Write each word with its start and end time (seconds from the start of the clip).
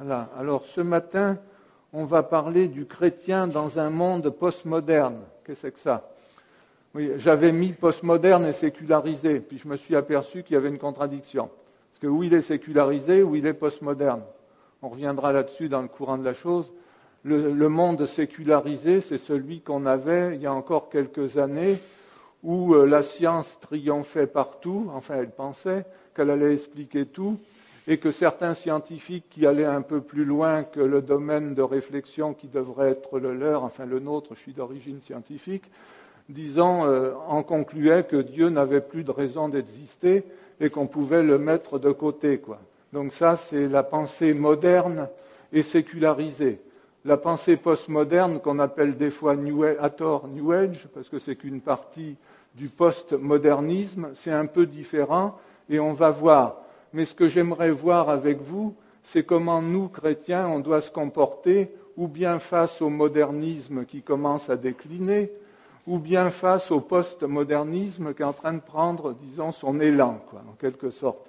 Alors 0.00 0.64
ce 0.66 0.80
matin, 0.80 1.38
on 1.92 2.04
va 2.04 2.22
parler 2.22 2.68
du 2.68 2.86
chrétien 2.86 3.46
dans 3.46 3.78
un 3.78 3.90
monde 3.90 4.30
postmoderne. 4.30 5.20
Qu'est-ce 5.44 5.68
que 5.68 5.78
ça? 5.78 6.08
Oui, 6.94 7.12
j'avais 7.16 7.52
mis 7.52 7.72
postmoderne 7.72 8.44
et 8.46 8.52
sécularisé, 8.52 9.40
puis 9.40 9.58
je 9.58 9.68
me 9.68 9.76
suis 9.76 9.96
aperçu 9.96 10.42
qu'il 10.42 10.54
y 10.54 10.56
avait 10.56 10.68
une 10.68 10.78
contradiction. 10.78 11.50
Parce 11.90 11.98
que 12.00 12.06
où 12.06 12.22
il 12.22 12.34
est 12.34 12.42
sécularisé, 12.42 13.22
où 13.22 13.34
il 13.36 13.46
est 13.46 13.54
postmoderne? 13.54 14.22
On 14.82 14.88
reviendra 14.88 15.32
là-dessus 15.32 15.68
dans 15.68 15.82
le 15.82 15.88
courant 15.88 16.18
de 16.18 16.24
la 16.24 16.34
chose. 16.34 16.72
Le, 17.24 17.52
le 17.52 17.68
monde 17.68 18.04
sécularisé, 18.04 19.00
c'est 19.00 19.18
celui 19.18 19.60
qu'on 19.60 19.86
avait 19.86 20.34
il 20.34 20.42
y 20.42 20.46
a 20.46 20.52
encore 20.52 20.88
quelques 20.88 21.38
années, 21.38 21.78
où 22.42 22.74
euh, 22.74 22.84
la 22.86 23.02
science 23.02 23.58
triomphait 23.60 24.26
partout, 24.26 24.90
enfin 24.92 25.14
elle 25.18 25.30
pensait 25.30 25.84
qu'elle 26.14 26.30
allait 26.30 26.54
expliquer 26.54 27.06
tout, 27.06 27.38
et 27.88 27.98
que 27.98 28.12
certains 28.12 28.54
scientifiques 28.54 29.26
qui 29.30 29.46
allaient 29.46 29.64
un 29.64 29.82
peu 29.82 30.00
plus 30.00 30.24
loin 30.24 30.62
que 30.62 30.80
le 30.80 31.02
domaine 31.02 31.54
de 31.54 31.62
réflexion 31.62 32.32
qui 32.32 32.46
devrait 32.46 32.90
être 32.90 33.18
le 33.18 33.34
leur, 33.34 33.64
enfin 33.64 33.86
le 33.86 33.98
nôtre, 33.98 34.34
je 34.34 34.40
suis 34.40 34.52
d'origine 34.52 35.00
scientifique, 35.00 35.64
disons, 36.28 36.84
euh, 36.84 37.12
en 37.26 37.42
concluaient 37.42 38.04
que 38.04 38.16
Dieu 38.16 38.48
n'avait 38.50 38.80
plus 38.80 39.02
de 39.02 39.10
raison 39.10 39.48
d'exister 39.48 40.24
et 40.60 40.70
qu'on 40.70 40.86
pouvait 40.86 41.22
le 41.24 41.38
mettre 41.38 41.78
de 41.78 41.90
côté. 41.90 42.38
Quoi. 42.38 42.60
Donc 42.92 43.12
ça, 43.12 43.36
c'est 43.36 43.68
la 43.68 43.82
pensée 43.82 44.32
moderne 44.32 45.08
et 45.52 45.62
sécularisée. 45.62 46.60
La 47.04 47.16
pensée 47.16 47.56
postmoderne, 47.56 48.38
qu'on 48.38 48.60
appelle 48.60 48.96
des 48.96 49.10
fois 49.10 49.34
new, 49.34 49.64
à 49.64 49.90
tort 49.90 50.28
New 50.28 50.52
Age, 50.52 50.86
parce 50.94 51.08
que 51.08 51.18
c'est 51.18 51.34
qu'une 51.34 51.60
partie 51.60 52.16
du 52.54 52.68
postmodernisme, 52.68 54.10
c'est 54.14 54.30
un 54.30 54.46
peu 54.46 54.66
différent, 54.66 55.36
et 55.68 55.80
on 55.80 55.94
va 55.94 56.10
voir 56.10 56.61
mais 56.92 57.04
ce 57.04 57.14
que 57.14 57.28
j'aimerais 57.28 57.70
voir 57.70 58.10
avec 58.10 58.40
vous, 58.40 58.74
c'est 59.04 59.24
comment 59.24 59.62
nous, 59.62 59.88
chrétiens, 59.88 60.48
on 60.48 60.60
doit 60.60 60.80
se 60.80 60.90
comporter, 60.90 61.70
ou 61.96 62.08
bien 62.08 62.38
face 62.38 62.80
au 62.80 62.88
modernisme 62.88 63.84
qui 63.84 64.02
commence 64.02 64.48
à 64.48 64.56
décliner, 64.56 65.30
ou 65.86 65.98
bien 65.98 66.30
face 66.30 66.70
au 66.70 66.80
postmodernisme 66.80 68.14
qui 68.14 68.22
est 68.22 68.26
en 68.26 68.32
train 68.32 68.54
de 68.54 68.60
prendre, 68.60 69.14
disons, 69.14 69.52
son 69.52 69.80
élan, 69.80 70.20
quoi, 70.30 70.42
en 70.48 70.54
quelque 70.54 70.90
sorte. 70.90 71.26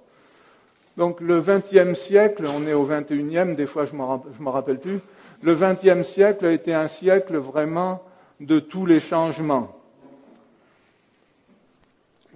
Donc 0.96 1.22
le 1.22 1.42
XXe 1.42 2.00
siècle, 2.00 2.46
on 2.46 2.68
est 2.68 2.74
au 2.74 2.86
XXIe, 2.86 3.56
des 3.56 3.66
fois 3.66 3.86
je 3.86 3.94
ne 3.94 4.44
me 4.44 4.50
rappelle 4.50 4.80
plus, 4.80 5.00
le 5.42 5.56
XXe 5.56 6.08
siècle 6.08 6.46
a 6.46 6.52
été 6.52 6.74
un 6.74 6.88
siècle 6.88 7.38
vraiment 7.38 8.04
de 8.40 8.60
tous 8.60 8.86
les 8.86 9.00
changements. 9.00 9.76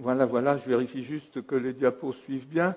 Voilà, 0.00 0.26
voilà, 0.26 0.56
je 0.56 0.68
vérifie 0.68 1.02
juste 1.02 1.46
que 1.46 1.54
les 1.54 1.72
diapos 1.72 2.12
suivent 2.12 2.48
bien 2.48 2.74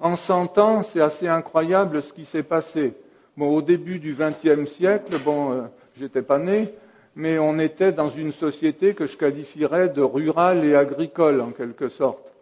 en 0.00 0.16
100 0.16 0.58
ans, 0.58 0.82
c'est 0.82 1.00
assez 1.00 1.28
incroyable 1.28 2.02
ce 2.02 2.12
qui 2.12 2.24
s'est 2.24 2.42
passé. 2.42 2.94
Bon, 3.36 3.54
au 3.54 3.62
début 3.62 3.98
du 3.98 4.14
XXe 4.18 4.70
siècle, 4.70 5.18
bon, 5.24 5.52
euh, 5.52 5.62
j'étais 5.96 6.22
pas 6.22 6.38
né, 6.38 6.72
mais 7.16 7.38
on 7.38 7.58
était 7.58 7.92
dans 7.92 8.10
une 8.10 8.32
société 8.32 8.94
que 8.94 9.06
je 9.06 9.16
qualifierais 9.16 9.88
de 9.88 10.02
rurale 10.02 10.64
et 10.64 10.74
agricole 10.74 11.40
en 11.40 11.50
quelque 11.50 11.88
sorte. 11.88 12.32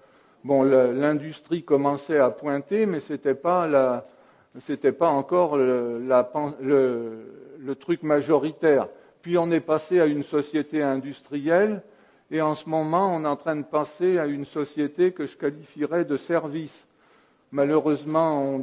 Bon, 0.45 0.63
l'industrie 0.63 1.63
commençait 1.63 2.19
à 2.19 2.31
pointer, 2.31 2.87
mais 2.87 3.01
c'était 3.01 3.35
pas 3.35 4.05
c'était 4.61 4.93
pas 4.93 5.09
encore 5.09 5.57
le, 5.57 7.25
truc 7.79 8.03
majoritaire. 8.03 8.89
Puis 9.21 9.37
on 9.37 9.51
est 9.51 9.61
passé 9.61 10.01
à 10.01 10.07
une 10.07 10.23
société 10.23 10.83
industrielle, 10.83 11.83
et 12.31 12.41
en 12.41 12.55
ce 12.55 12.69
moment, 12.69 13.15
on 13.15 13.25
est 13.25 13.29
en 13.29 13.37
train 13.37 13.57
de 13.57 13.63
passer 13.63 14.19
à 14.19 14.27
une 14.27 14.45
société 14.45 15.13
que 15.13 15.27
je 15.27 15.37
qualifierais 15.37 16.05
de 16.05 16.17
service 16.17 16.88
malheureusement, 17.53 18.61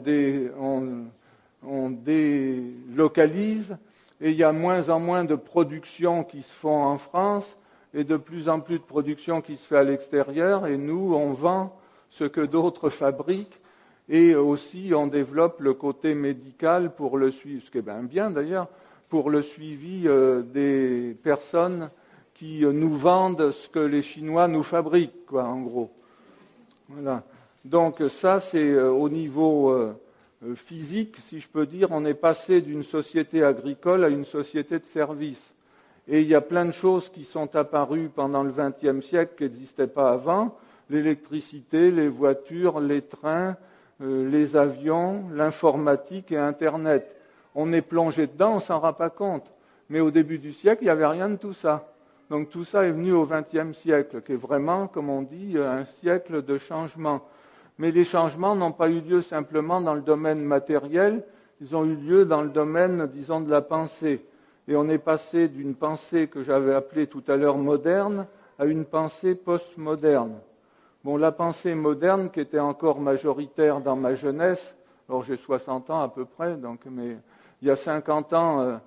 on, 1.64 1.89
délocalise 1.89 3.75
et 4.22 4.31
il 4.31 4.38
y 4.38 4.44
a 4.44 4.52
moins 4.52 4.89
en 4.89 5.00
moins 5.00 5.23
de 5.25 5.36
productions 5.36 6.23
qui 6.23 6.41
se 6.41 6.53
font 6.53 6.83
en 6.83 6.97
France 6.97 7.58
et 7.94 8.03
de 8.03 8.17
plus 8.17 8.50
en 8.50 8.59
plus 8.59 8.78
de 8.78 8.83
productions 8.83 9.41
qui 9.41 9.57
se 9.57 9.66
fait 9.66 9.78
à 9.78 9.84
l'extérieur 9.84 10.68
et 10.68 10.78
nous, 10.78 11.13
on 11.16 11.34
vend 11.34 11.75
ce 12.09 12.25
que 12.25 12.41
d'autres 12.41 12.90
fabriquent 13.01 13.59
et 14.07 14.35
aussi 14.35 14.91
on 14.96 15.07
développe 15.07 15.59
le 15.62 15.73
côté 15.73 16.13
médical 16.13 16.94
pour 16.94 17.17
le 17.17 17.31
suivi, 17.31 17.62
ce 17.66 17.72
qui 17.72 17.79
est 17.79 18.03
bien, 18.03 18.29
d'ailleurs, 18.29 18.67
pour 19.09 19.29
le 19.29 19.41
suivi 19.41 20.03
euh, 20.06 20.44
des 20.44 21.16
personnes 21.23 21.90
qui 22.35 22.62
nous 22.66 22.96
vendent 22.96 23.52
ce 23.52 23.69
que 23.69 23.79
les 23.79 24.02
Chinois 24.02 24.47
nous 24.47 24.63
fabriquent, 24.63 25.25
quoi, 25.25 25.46
en 25.46 25.62
gros. 25.62 25.90
Voilà. 26.90 27.23
Donc 27.66 28.00
ça, 28.12 28.40
c'est 28.40 28.74
euh, 28.74 28.92
au 28.92 29.09
niveau 29.09 29.72
euh, 29.72 29.96
euh, 30.46 30.53
physique, 30.53 31.18
si 31.28 31.40
je 31.40 31.50
peux 31.50 31.66
dire, 31.66 31.88
on 31.90 32.06
est 32.06 32.14
passé 32.14 32.62
d'une 32.62 32.84
société 32.84 33.44
agricole 33.44 34.03
à 34.03 34.09
une 34.09 34.24
société 34.24 34.78
de 34.78 34.86
services. 34.86 35.52
Et 36.08 36.22
il 36.22 36.28
y 36.28 36.36
a 36.36 36.42
plein 36.42 36.66
de 36.66 36.72
choses 36.72 37.09
qui 37.09 37.24
sont 37.24 37.56
apparues 37.56 38.12
pendant 38.14 38.44
le 38.44 38.52
XXe 38.52 39.03
siècle 39.03 39.34
qui 39.36 39.44
n'existaient 39.46 39.88
pas 39.88 40.12
avant 40.12 40.56
l'électricité, 40.92 41.90
les 41.90 42.08
voitures, 42.08 42.80
les 42.80 43.02
trains, 43.02 43.58
les 44.00 44.56
avions, 44.56 45.24
l'informatique 45.34 46.32
et 46.32 46.38
Internet. 46.38 47.16
On 47.56 47.74
est 47.74 47.82
plongé 47.82 48.28
dedans, 48.28 48.52
on 48.52 48.56
ne 48.58 48.62
s'en 48.62 48.80
rend 48.80 48.94
pas 48.94 49.09
compte. 49.09 49.52
Mais 49.90 50.00
au 50.00 50.12
début 50.12 50.38
du 50.38 50.53
siècle, 50.53 50.84
il 50.84 50.86
n'y 50.86 50.92
avait 50.92 51.08
rien 51.08 51.30
de 51.30 51.38
tout 51.38 51.53
ça. 51.53 51.92
Donc 52.30 52.52
tout 52.52 52.66
ça 52.66 52.86
est 52.86 52.92
venu 52.92 53.14
au 53.14 53.26
XXe 53.26 53.76
siècle, 53.76 54.22
qui 54.22 54.34
est 54.34 54.36
vraiment, 54.36 54.86
comme 54.86 55.09
on 55.09 55.24
dit, 55.24 55.58
un 55.58 55.86
siècle 55.86 56.46
de 56.46 56.59
changement. 56.59 57.24
Mais 57.78 57.91
les 57.91 58.06
changements 58.06 58.56
n'ont 58.56 58.72
pas 58.72 58.90
eu 58.90 59.02
lieu 59.02 59.22
simplement 59.22 59.81
dans 59.81 59.94
le 59.94 60.02
domaine 60.02 60.41
matériel, 60.41 61.24
ils 61.62 61.75
ont 61.75 61.86
eu 61.86 61.96
lieu 61.96 62.25
dans 62.25 62.41
le 62.41 62.50
domaine, 62.50 63.08
disons, 63.08 63.41
de 63.41 63.50
la 63.50 63.62
pensée. 63.62 64.25
Et 64.68 64.75
on 64.75 64.90
est 64.90 64.97
passé 64.97 65.47
d'une 65.47 65.75
pensée 65.75 66.28
que 66.28 66.41
j'avais 66.41 66.74
appelée 66.74 67.08
tout 67.08 67.24
à 67.28 67.35
l'heure 67.35 67.58
moderne 67.58 68.25
à 68.58 68.66
une 68.66 68.85
pensée 68.85 69.35
postmoderne. 69.35 70.40
Bon, 71.03 71.18
la 71.18 71.31
pensée 71.31 71.75
moderne, 71.75 72.30
qui 72.31 72.40
était 72.40 72.59
encore 72.59 73.00
majoritaire 73.00 73.80
dans 73.80 73.96
ma 73.96 74.16
jeunesse, 74.16 74.75
alors 75.08 75.24
j'ai 75.24 75.38
60 75.38 75.90
ans 75.91 76.02
à 76.02 76.09
peu 76.09 76.25
près, 76.25 76.56
donc, 76.56 76.80
mais 76.90 77.18
il 77.62 77.68
y 77.68 77.72
a 77.72 77.75
50 77.75 78.34
ans, 78.34 78.62
euh, 78.62 78.78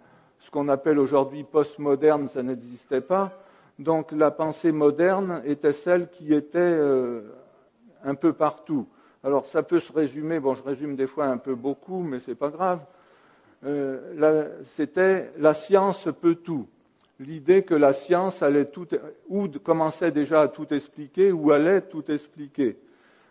ce 0.41 0.51
qu'on 0.51 0.69
appelle 0.69 0.99
aujourd'hui 0.99 1.45
postmoderne, 1.45 2.29
ça 2.29 2.43
n'existait 2.43 3.01
pas. 3.01 3.33
Donc 3.79 4.11
la 4.11 4.33
pensée 4.33 4.73
moderne 4.73 5.43
était 5.45 5.73
celle 5.73 6.11
qui 6.11 6.35
était 6.35 6.59
euh, 6.59 7.21
un 8.05 8.15
peu 8.15 8.33
partout. 8.33 8.87
Alors 9.25 9.47
ça 9.47 9.63
peut 9.63 9.81
se 9.81 9.93
résumer, 9.93 10.41
bon 10.41 10.55
je 10.55 10.63
résume 10.63 10.97
des 10.97 11.07
fois 11.07 11.27
un 11.27 11.39
peu 11.39 11.55
beaucoup, 11.55 12.01
mais 12.03 12.21
ce 12.21 12.31
n'est 12.31 12.37
pas 12.37 12.51
grave. 12.51 12.81
Euh, 13.65 14.63
c'était 14.77 15.33
la 15.39 15.55
science 15.55 16.09
peut 16.21 16.37
tout. 16.37 16.67
L'idée 17.21 17.65
que 17.65 17.75
la 17.75 17.93
science 17.93 18.43
allait 18.43 18.67
tout, 18.67 18.87
ou 19.29 19.49
commençait 19.49 20.13
déjà 20.13 20.43
à 20.43 20.49
tout 20.49 20.73
expliquer, 20.73 21.33
ou 21.33 21.51
allait 21.51 21.81
tout 21.81 22.09
expliquer. 22.11 22.79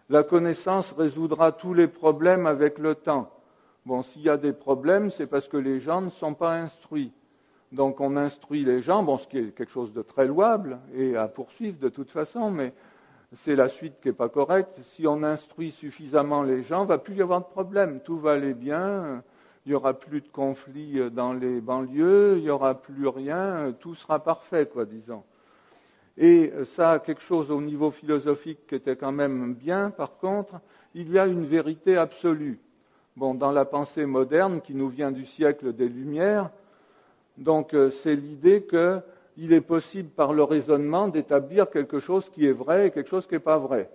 La 0.09 0.23
connaissance 0.23 0.91
résoudra 0.91 1.53
tous 1.53 1.73
les 1.73 1.87
problèmes 1.87 2.45
avec 2.45 2.79
le 2.79 2.95
temps. 2.95 3.31
Bon, 3.85 4.03
s'il 4.03 4.23
y 4.23 4.29
a 4.29 4.35
des 4.35 4.51
problèmes, 4.51 5.11
c'est 5.11 5.27
parce 5.27 5.47
que 5.47 5.55
les 5.55 5.79
gens 5.79 6.01
ne 6.01 6.09
sont 6.09 6.33
pas 6.33 6.53
instruits. 6.53 7.13
Donc 7.71 8.01
on 8.01 8.17
instruit 8.17 8.65
les 8.65 8.81
gens, 8.81 9.03
bon, 9.03 9.17
ce 9.17 9.27
qui 9.27 9.37
est 9.37 9.55
quelque 9.55 9.71
chose 9.71 9.93
de 9.93 10.01
très 10.01 10.25
louable 10.25 10.79
et 10.93 11.15
à 11.15 11.27
poursuivre 11.27 11.77
de 11.79 11.89
toute 11.89 12.11
façon, 12.11 12.51
mais 12.51 12.73
c'est 13.35 13.55
la 13.55 13.67
suite 13.67 13.95
qui 14.01 14.07
n'est 14.07 14.13
pas 14.13 14.29
correcte. 14.29 14.79
Si 14.83 15.05
on 15.05 15.23
instruit 15.23 15.71
suffisamment 15.71 16.43
les 16.43 16.63
gens, 16.63 16.85
il 16.85 16.87
va 16.87 16.97
plus 16.97 17.15
y 17.15 17.21
avoir 17.21 17.41
de 17.41 17.45
problème. 17.45 17.99
Tout 17.99 18.17
va 18.17 18.33
aller 18.33 18.53
bien, 18.53 19.23
il 19.65 19.69
n'y 19.69 19.75
aura 19.75 19.93
plus 19.93 20.21
de 20.21 20.29
conflits 20.29 21.11
dans 21.11 21.33
les 21.33 21.59
banlieues, 21.59 22.35
il 22.37 22.43
n'y 22.43 22.49
aura 22.49 22.75
plus 22.75 23.07
rien, 23.07 23.73
tout 23.79 23.95
sera 23.95 24.23
parfait, 24.23 24.65
quoi, 24.65 24.85
disons. 24.85 25.23
Et 26.17 26.51
ça 26.63 26.91
a 26.91 26.99
quelque 26.99 27.21
chose 27.21 27.51
au 27.51 27.61
niveau 27.61 27.91
philosophique 27.91 28.65
qui 28.67 28.75
était 28.75 28.95
quand 28.95 29.11
même 29.11 29.53
bien, 29.53 29.91
par 29.91 30.17
contre, 30.17 30.55
il 30.95 31.11
y 31.11 31.19
a 31.19 31.27
une 31.27 31.45
vérité 31.45 31.97
absolue. 31.97 32.59
Bon, 33.15 33.35
dans 33.35 33.51
la 33.51 33.65
pensée 33.65 34.05
moderne 34.05 34.61
qui 34.61 34.73
nous 34.73 34.89
vient 34.89 35.11
du 35.11 35.25
siècle 35.25 35.73
des 35.73 35.89
Lumières, 35.89 36.49
donc 37.37 37.73
euh, 37.73 37.91
c'est 37.91 38.15
l'idée 38.15 38.63
que 38.63 38.99
il 39.37 39.53
est 39.53 39.61
possible 39.61 40.09
par 40.09 40.33
le 40.33 40.43
raisonnement 40.43 41.07
d'établir 41.07 41.69
quelque 41.69 41.99
chose 41.99 42.29
qui 42.29 42.45
est 42.45 42.51
vrai 42.51 42.87
et 42.87 42.91
quelque 42.91 43.09
chose 43.09 43.27
qui 43.27 43.35
n'est 43.35 43.39
pas 43.39 43.59
vrai. 43.59 43.89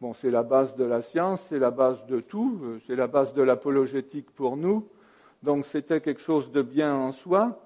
Bon, 0.00 0.14
c'est 0.14 0.30
la 0.30 0.44
base 0.44 0.76
de 0.76 0.84
la 0.84 1.02
science, 1.02 1.44
c'est 1.48 1.58
la 1.58 1.70
base 1.70 2.06
de 2.06 2.20
tout, 2.20 2.58
euh, 2.62 2.78
c'est 2.86 2.96
la 2.96 3.06
base 3.06 3.34
de 3.34 3.42
l'apologétique 3.42 4.30
pour 4.30 4.56
nous. 4.56 4.88
Donc 5.42 5.66
c'était 5.66 6.00
quelque 6.00 6.20
chose 6.20 6.52
de 6.52 6.62
bien 6.62 6.94
en 6.94 7.12
soi, 7.12 7.60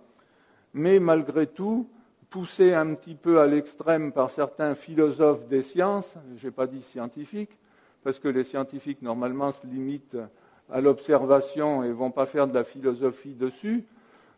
mais 0.73 0.99
malgré 0.99 1.47
tout, 1.47 1.89
poussé 2.31 2.73
un 2.73 2.95
petit 2.95 3.15
peu 3.15 3.39
à 3.39 3.47
l'extrême 3.47 4.11
par 4.11 4.31
certains 4.31 4.75
philosophes 4.75 5.47
des 5.47 5.63
sciences, 5.63 6.13
je 6.37 6.47
n'ai 6.47 6.51
pas 6.51 6.67
dit 6.67 6.83
scientifiques, 6.83 7.57
parce 8.03 8.19
que 8.19 8.29
les 8.29 8.45
scientifiques 8.45 9.03
normalement 9.03 9.53
se 9.53 9.67
limitent 9.67 10.17
à 10.73 10.81
l'observation 10.81 11.85
et 11.85 11.89
ne 11.89 11.93
vont 11.93 12.11
pas 12.11 12.27
faire 12.27 12.49
de 12.49 12.55
la 12.55 12.65
philosophie 12.65 13.35
dessus, 13.35 13.85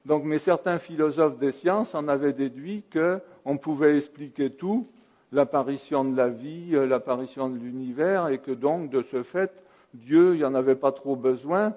donc, 0.06 0.22
mais 0.22 0.38
certains 0.38 0.78
philosophes 0.78 1.36
des 1.36 1.50
sciences 1.50 1.92
en 1.96 2.06
avaient 2.06 2.32
déduit 2.32 2.84
qu'on 2.92 3.56
pouvait 3.58 3.96
expliquer 3.96 4.50
tout, 4.50 4.86
l'apparition 5.32 6.04
de 6.04 6.16
la 6.16 6.28
vie, 6.28 6.70
euh, 6.74 6.86
l'apparition 6.86 7.50
de 7.50 7.58
l'univers, 7.58 8.28
et 8.28 8.38
que 8.38 8.52
donc, 8.52 8.88
de 8.88 9.02
ce 9.10 9.24
fait, 9.24 9.50
Dieu, 9.94 10.34
il 10.34 10.38
n'y 10.38 10.44
en 10.44 10.54
avait 10.54 10.76
pas 10.76 10.92
trop 10.92 11.16
besoin, 11.16 11.74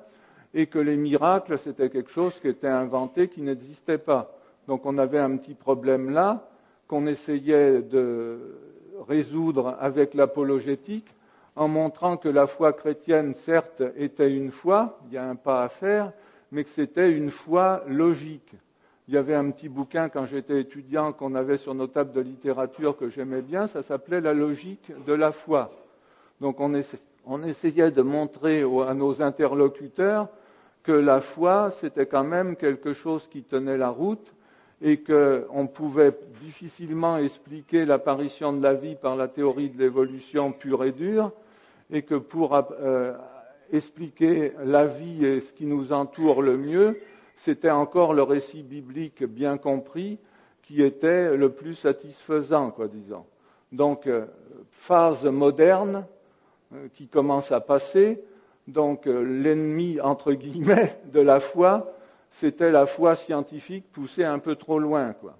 et 0.54 0.68
que 0.68 0.78
les 0.78 0.96
miracles, 0.96 1.58
c'était 1.58 1.90
quelque 1.90 2.12
chose 2.12 2.40
qui 2.40 2.48
était 2.48 2.68
inventé, 2.68 3.30
qui 3.30 3.42
n'existait 3.42 3.98
pas. 3.98 4.31
Donc 4.68 4.86
on 4.86 5.00
avait 5.00 5.18
un 5.18 5.36
petit 5.36 5.56
problème 5.56 6.12
là 6.12 6.48
qu'on 6.88 7.08
essayait 7.08 7.81
de 7.81 8.38
résoudre 9.08 9.76
avec 9.80 10.14
l'apologétique 10.14 11.08
en 11.56 11.68
montrant 11.68 12.18
que 12.18 12.30
la 12.30 12.46
foi 12.46 12.74
chrétienne, 12.74 13.34
certes, 13.34 13.81
était 13.98 14.31
une 14.31 14.52
foi, 14.52 15.00
il 15.08 15.14
y 15.14 15.18
a 15.18 15.28
un 15.28 15.36
pas 15.36 15.64
à 15.64 15.70
faire, 15.70 16.14
mais 16.51 16.63
que 16.63 16.69
c'était 16.69 17.12
une 17.12 17.31
foi 17.31 17.84
logique. 17.88 18.54
Il 19.07 19.16
y 19.16 19.18
avait 19.18 19.36
un 19.36 19.50
petit 19.50 19.69
bouquin 19.69 20.10
quand 20.10 20.25
j'étais 20.25 20.62
étudiant 20.62 21.13
qu'on 21.13 21.34
avait 21.34 21.57
sur 21.57 21.74
nos 21.74 21.88
tables 21.88 22.12
de 22.12 22.22
littérature 22.22 22.98
que 22.98 23.10
j'aimais 23.10 23.42
bien, 23.42 23.68
ça 23.68 23.81
s'appelait 23.81 24.22
La 24.22 24.34
logique 24.34 24.92
de 25.06 25.13
la 25.13 25.31
foi. 25.31 25.72
Donc 26.42 26.60
on, 26.60 26.74
essayait 27.44 27.92
de 27.92 28.01
montrer 28.01 28.62
à 28.62 28.94
nos 28.94 29.22
interlocuteurs 29.22 30.30
que 30.84 30.92
la 30.92 31.22
foi, 31.22 31.72
c'était 31.80 32.06
quand 32.06 32.24
même 32.24 32.56
quelque 32.56 32.94
chose 32.94 33.28
qui 33.28 33.44
tenait 33.44 33.78
la 33.78 33.90
route 33.90 34.34
et 34.81 35.02
qu'on 35.02 35.68
pouvait 35.68 36.16
difficilement 36.42 37.18
expliquer 37.18 37.86
l'apparition 37.86 38.54
de 38.54 38.63
la 38.63 38.74
vie 38.74 38.95
par 38.95 39.16
la 39.16 39.28
théorie 39.28 39.69
de 39.69 39.80
l'évolution 39.80 40.54
pure 40.54 40.86
et 40.86 40.94
dure, 40.94 41.31
et 41.92 42.04
que 42.04 42.16
pour 42.16 42.56
euh, 42.56 43.13
expliquer 43.71 44.54
la 44.63 44.86
vie 44.86 45.25
et 45.25 45.42
ce 45.42 45.54
qui 45.54 45.66
nous 45.66 45.92
entoure 45.92 46.42
le 46.42 46.57
mieux, 46.57 47.00
c'était 47.36 47.69
encore 47.69 48.13
le 48.13 48.24
récit 48.24 48.63
biblique 48.63 49.24
bien 49.24 49.57
compris 49.57 50.18
qui 50.63 50.81
était 50.83 51.36
le 51.36 51.50
plus 51.50 51.75
satisfaisant, 51.75 52.71
quoi, 52.71 52.88
disons. 52.88 53.25
Donc, 53.71 54.07
euh, 54.07 54.25
phase 54.71 55.25
moderne 55.25 56.06
euh, 56.74 56.88
qui 56.94 57.07
commence 57.07 57.51
à 57.51 57.60
passer. 57.60 58.21
Donc, 58.68 59.06
l'ennemi, 59.06 60.00
entre 60.01 60.33
guillemets, 60.33 61.00
de 61.12 61.19
la 61.19 61.39
foi, 61.39 61.94
c'était 62.31 62.71
la 62.71 62.86
foi 62.86 63.16
scientifique 63.16 63.92
poussée 63.92 64.24
un 64.24 64.39
peu 64.39 64.56
trop 64.56 64.80
loin. 64.80 65.13
Quoi. 65.13 65.36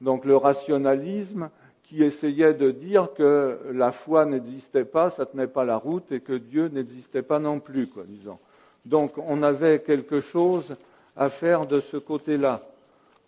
Donc 0.00 0.24
le 0.24 0.36
rationalisme 0.36 1.50
qui 1.84 2.02
essayait 2.02 2.54
de 2.54 2.70
dire 2.70 3.10
que 3.14 3.58
la 3.72 3.92
foi 3.92 4.24
n'existait 4.24 4.84
pas, 4.84 5.10
ça 5.10 5.26
tenait 5.26 5.46
pas 5.46 5.64
la 5.64 5.76
route 5.76 6.10
et 6.12 6.20
que 6.20 6.32
Dieu 6.32 6.68
n'existait 6.68 7.22
pas 7.22 7.38
non 7.38 7.60
plus, 7.60 7.86
quoi, 7.86 8.04
disons. 8.06 8.38
Donc 8.84 9.12
on 9.18 9.42
avait 9.42 9.80
quelque 9.80 10.20
chose 10.20 10.76
à 11.16 11.28
faire 11.28 11.66
de 11.66 11.80
ce 11.80 11.96
côté-là. 11.96 12.62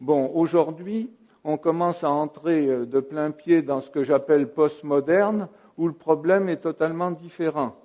Bon, 0.01 0.31
aujourd'hui, 0.35 1.11
on 1.45 1.57
commence 1.57 2.03
à 2.03 2.11
entrer 2.11 2.67
euh, 2.67 2.85
de 2.85 3.01
plein 3.01 3.31
pied 3.31 3.63
dans 3.63 3.81
ce 3.81 3.89
que 3.89 4.03
j'appelle 4.03 4.49
postmoderne, 4.49 5.49
où 5.79 5.87
le 5.87 5.95
problème 5.95 6.49
est 6.49 6.57
totalement 6.57 7.11
différent. 7.11 7.77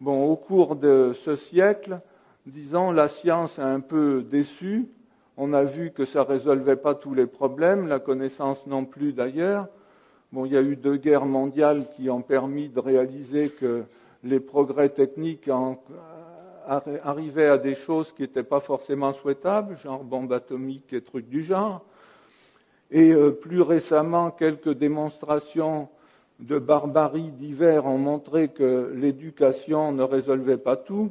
Bon, 0.00 0.24
au 0.24 0.36
cours 0.36 0.74
de 0.74 1.14
ce 1.24 1.36
siècle, 1.36 2.00
disons, 2.44 2.90
la 2.90 3.08
science 3.08 3.58
a 3.58 3.66
un 3.66 3.80
peu 3.80 4.24
déçu. 4.28 4.88
On 5.36 5.52
a 5.52 5.62
vu 5.62 5.92
que 5.92 6.04
ça 6.04 6.20
ne 6.20 6.24
résolvait 6.24 6.76
pas 6.76 6.94
tous 6.94 7.14
les 7.14 7.26
problèmes, 7.26 7.86
la 7.86 8.00
connaissance 8.00 8.66
non 8.66 8.84
plus 8.84 9.12
d'ailleurs. 9.12 9.68
Bon, 10.32 10.46
il 10.46 10.52
y 10.52 10.56
a 10.56 10.62
eu 10.62 10.76
deux 10.76 10.96
guerres 10.96 11.26
mondiales 11.26 11.84
qui 11.94 12.08
ont 12.08 12.22
permis 12.22 12.70
de 12.70 12.80
réaliser 12.80 13.50
que 13.50 13.84
les 14.24 14.40
progrès 14.40 14.88
techniques 14.88 15.50
arrivaient 16.66 17.48
à 17.48 17.58
des 17.58 17.74
choses 17.74 18.12
qui 18.12 18.22
n'étaient 18.22 18.42
pas 18.42 18.60
forcément 18.60 19.12
souhaitables, 19.12 19.76
genre 19.76 20.02
bombes 20.02 20.32
atomiques 20.32 20.94
et 20.94 21.02
trucs 21.02 21.28
du 21.28 21.42
genre. 21.42 21.84
Et 22.90 23.12
euh, 23.12 23.30
plus 23.30 23.60
récemment, 23.60 24.30
quelques 24.30 24.72
démonstrations 24.72 25.90
de 26.40 26.58
barbarie 26.58 27.30
divers 27.32 27.84
ont 27.84 27.98
montré 27.98 28.48
que 28.48 28.90
l'éducation 28.94 29.92
ne 29.92 30.02
résolvait 30.02 30.56
pas 30.56 30.76
tout. 30.76 31.10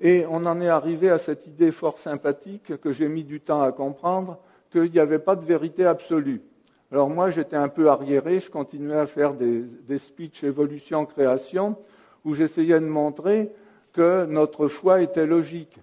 Et 0.00 0.26
on 0.28 0.44
en 0.46 0.60
est 0.60 0.68
arrivé 0.68 1.08
à 1.08 1.18
cette 1.18 1.46
idée 1.46 1.70
fort 1.70 2.00
sympathique 2.00 2.80
que 2.80 2.90
j'ai 2.90 3.06
mis 3.06 3.22
du 3.22 3.40
temps 3.40 3.62
à 3.62 3.70
comprendre, 3.70 4.38
qu'il 4.72 4.90
n'y 4.90 4.98
avait 4.98 5.20
pas 5.20 5.36
de 5.36 5.44
vérité 5.44 5.86
absolue. 5.86 6.42
Alors 6.92 7.08
moi, 7.08 7.30
j'étais 7.30 7.56
un 7.56 7.68
peu 7.68 7.88
arriéré, 7.88 8.38
je 8.38 8.50
continuais 8.50 8.98
à 8.98 9.06
faire 9.06 9.32
des, 9.32 9.62
des 9.62 9.98
speeches 9.98 10.44
évolution-création, 10.44 11.76
où 12.24 12.34
j'essayais 12.34 12.78
de 12.78 12.86
montrer 12.86 13.50
que 13.94 14.26
notre 14.26 14.68
foi 14.68 15.00
était 15.00 15.26
logique. 15.26 15.78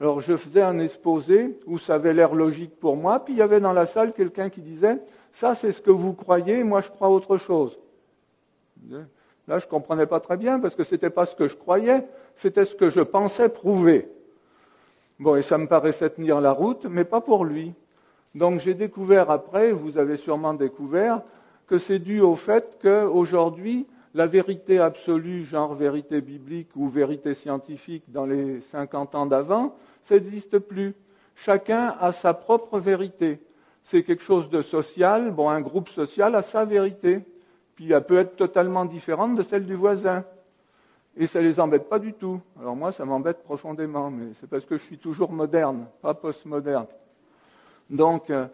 Alors 0.00 0.20
je 0.20 0.36
faisais 0.36 0.62
un 0.62 0.78
exposé 0.78 1.58
où 1.66 1.78
ça 1.78 1.94
avait 1.94 2.12
l'air 2.12 2.34
logique 2.34 2.78
pour 2.80 2.96
moi, 2.96 3.20
puis 3.20 3.34
il 3.34 3.38
y 3.38 3.42
avait 3.42 3.60
dans 3.60 3.72
la 3.72 3.86
salle 3.86 4.12
quelqu'un 4.12 4.50
qui 4.50 4.60
disait 4.60 4.98
Ça, 5.32 5.54
c'est 5.54 5.72
ce 5.72 5.80
que 5.80 5.90
vous 5.90 6.12
croyez, 6.12 6.64
moi 6.64 6.80
je 6.80 6.90
crois 6.90 7.08
autre 7.08 7.36
chose. 7.36 7.78
Là, 9.48 9.58
je 9.58 9.64
ne 9.64 9.70
comprenais 9.70 10.06
pas 10.06 10.20
très 10.20 10.36
bien 10.36 10.58
parce 10.58 10.74
que 10.74 10.84
ce 10.84 10.94
n'était 10.94 11.10
pas 11.10 11.26
ce 11.26 11.34
que 11.34 11.48
je 11.48 11.56
croyais, 11.56 12.06
c'était 12.34 12.64
ce 12.64 12.74
que 12.74 12.90
je 12.90 13.00
pensais 13.00 13.48
prouver. 13.48 14.08
Bon, 15.18 15.36
et 15.36 15.42
ça 15.42 15.56
me 15.56 15.66
paraissait 15.66 16.10
tenir 16.10 16.40
la 16.40 16.52
route, 16.52 16.84
mais 16.84 17.04
pas 17.04 17.20
pour 17.20 17.44
lui. 17.44 17.74
Donc 18.36 18.60
j'ai 18.60 18.74
découvert 18.74 19.30
après, 19.30 19.72
vous 19.72 19.98
avez 19.98 20.16
sûrement 20.16 20.54
découvert, 20.54 21.22
que 21.66 21.78
c'est 21.78 21.98
dû 21.98 22.20
au 22.20 22.36
fait 22.36 22.78
qu'aujourd'hui, 22.80 23.86
la 24.14 24.28
vérité 24.28 24.78
absolue, 24.78 25.42
genre 25.42 25.74
vérité 25.74 26.20
biblique 26.20 26.68
ou 26.76 26.88
vérité 26.88 27.34
scientifique 27.34 28.04
dans 28.08 28.26
les 28.26 28.60
50 28.60 29.14
ans 29.16 29.26
d'avant, 29.26 29.74
ça 30.02 30.14
n'existe 30.14 30.58
plus. 30.58 30.94
Chacun 31.34 31.96
a 31.98 32.12
sa 32.12 32.34
propre 32.34 32.78
vérité. 32.78 33.40
C'est 33.82 34.04
quelque 34.04 34.22
chose 34.22 34.48
de 34.48 34.62
social. 34.62 35.32
Bon, 35.32 35.50
un 35.50 35.60
groupe 35.60 35.88
social 35.88 36.34
a 36.36 36.42
sa 36.42 36.64
vérité 36.64 37.22
puis 37.76 37.92
elle 37.92 38.04
peut 38.04 38.18
être 38.18 38.36
totalement 38.36 38.86
différente 38.86 39.36
de 39.36 39.42
celle 39.42 39.66
du 39.66 39.74
voisin. 39.74 40.24
Et 41.18 41.26
ça 41.26 41.40
ne 41.40 41.44
les 41.46 41.60
embête 41.60 41.88
pas 41.88 41.98
du 41.98 42.14
tout. 42.14 42.40
Alors 42.60 42.74
moi, 42.74 42.90
ça 42.90 43.04
m'embête 43.04 43.42
profondément, 43.42 44.10
mais 44.10 44.32
c'est 44.40 44.48
parce 44.48 44.64
que 44.64 44.76
je 44.76 44.82
suis 44.82 44.98
toujours 44.98 45.30
moderne, 45.30 45.86
pas 46.02 46.14
postmoderne. 46.14 46.86
Donc, 47.90 48.30
euh, 48.30 48.46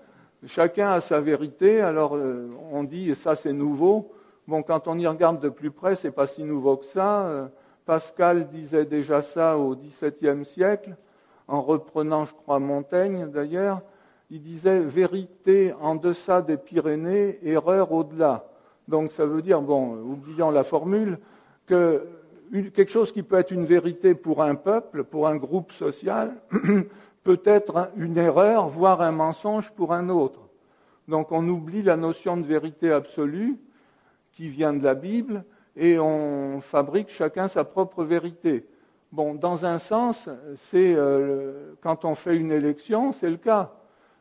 chacun 0.46 0.92
a 0.92 1.00
sa 1.00 1.20
vérité. 1.20 1.80
Alors, 1.80 2.16
euh, 2.16 2.48
on 2.70 2.84
dit, 2.84 3.14
ça 3.14 3.34
c'est 3.34 3.52
nouveau. 3.52 4.12
Bon, 4.46 4.62
quand 4.62 4.88
on 4.88 4.98
y 4.98 5.06
regarde 5.06 5.40
de 5.40 5.48
plus 5.48 5.70
près, 5.70 5.94
c'est 5.94 6.10
pas 6.10 6.26
si 6.26 6.42
nouveau 6.42 6.76
que 6.76 6.86
ça. 6.86 7.26
Euh, 7.26 7.46
Pascal 7.86 8.48
disait 8.48 8.84
déjà 8.84 9.22
ça 9.22 9.56
au 9.56 9.74
XVIIe 9.74 10.44
siècle, 10.44 10.96
en 11.48 11.62
reprenant, 11.62 12.24
je 12.24 12.34
crois, 12.34 12.58
Montaigne 12.58 13.30
d'ailleurs. 13.30 13.80
Il 14.30 14.40
disait 14.40 14.80
vérité 14.80 15.74
en 15.80 15.94
deçà 15.94 16.42
des 16.42 16.56
Pyrénées, 16.56 17.38
erreur 17.42 17.92
au-delà. 17.92 18.46
Donc 18.88 19.10
ça 19.10 19.26
veut 19.26 19.42
dire, 19.42 19.60
bon, 19.60 19.94
oubliant 19.96 20.50
la 20.50 20.64
formule, 20.64 21.18
que 21.66 22.06
quelque 22.74 22.90
chose 22.90 23.12
qui 23.12 23.22
peut 23.22 23.38
être 23.38 23.50
une 23.50 23.66
vérité 23.66 24.14
pour 24.14 24.42
un 24.42 24.54
peuple, 24.54 25.04
pour 25.04 25.26
un 25.26 25.36
groupe 25.36 25.72
social, 25.72 26.34
peut 27.24 27.40
être 27.44 27.90
une 27.96 28.18
erreur, 28.18 28.68
voire 28.68 29.00
un 29.00 29.12
mensonge 29.12 29.70
pour 29.72 29.92
un 29.92 30.08
autre. 30.08 30.40
Donc 31.08 31.32
on 31.32 31.46
oublie 31.48 31.82
la 31.82 31.96
notion 31.96 32.36
de 32.36 32.46
vérité 32.46 32.90
absolue 32.90 33.56
qui 34.32 34.48
vient 34.48 34.72
de 34.72 34.82
la 34.82 34.94
Bible 34.94 35.44
et 35.76 35.98
on 35.98 36.60
fabrique 36.60 37.10
chacun 37.10 37.48
sa 37.48 37.64
propre 37.64 38.04
vérité. 38.04 38.66
Bon, 39.10 39.34
dans 39.34 39.64
un 39.66 39.78
sens, 39.78 40.28
c'est 40.70 40.94
euh, 40.94 41.74
quand 41.82 42.04
on 42.04 42.14
fait 42.14 42.36
une 42.36 42.50
élection, 42.50 43.12
c'est 43.12 43.30
le 43.30 43.36
cas. 43.36 43.72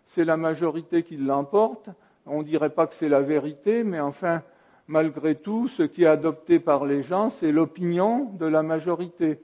C'est 0.08 0.26
la 0.26 0.36
majorité 0.36 1.04
qui 1.04 1.16
l'emporte. 1.16 1.90
On 2.26 2.40
ne 2.40 2.44
dirait 2.44 2.72
pas 2.72 2.88
que 2.88 2.94
c'est 2.96 3.08
la 3.08 3.22
vérité, 3.22 3.86
mais 3.86 4.02
enfin, 4.02 4.42
malgré 4.88 5.36
tout, 5.36 5.70
ce 5.70 5.84
qui 5.84 6.04
est 6.04 6.08
adopté 6.08 6.60
par 6.60 6.86
les 6.86 7.04
gens, 7.04 7.30
c'est 7.30 7.52
l'opinion 7.54 8.26
de 8.38 8.46
la 8.46 8.64
majorité. 8.64 9.40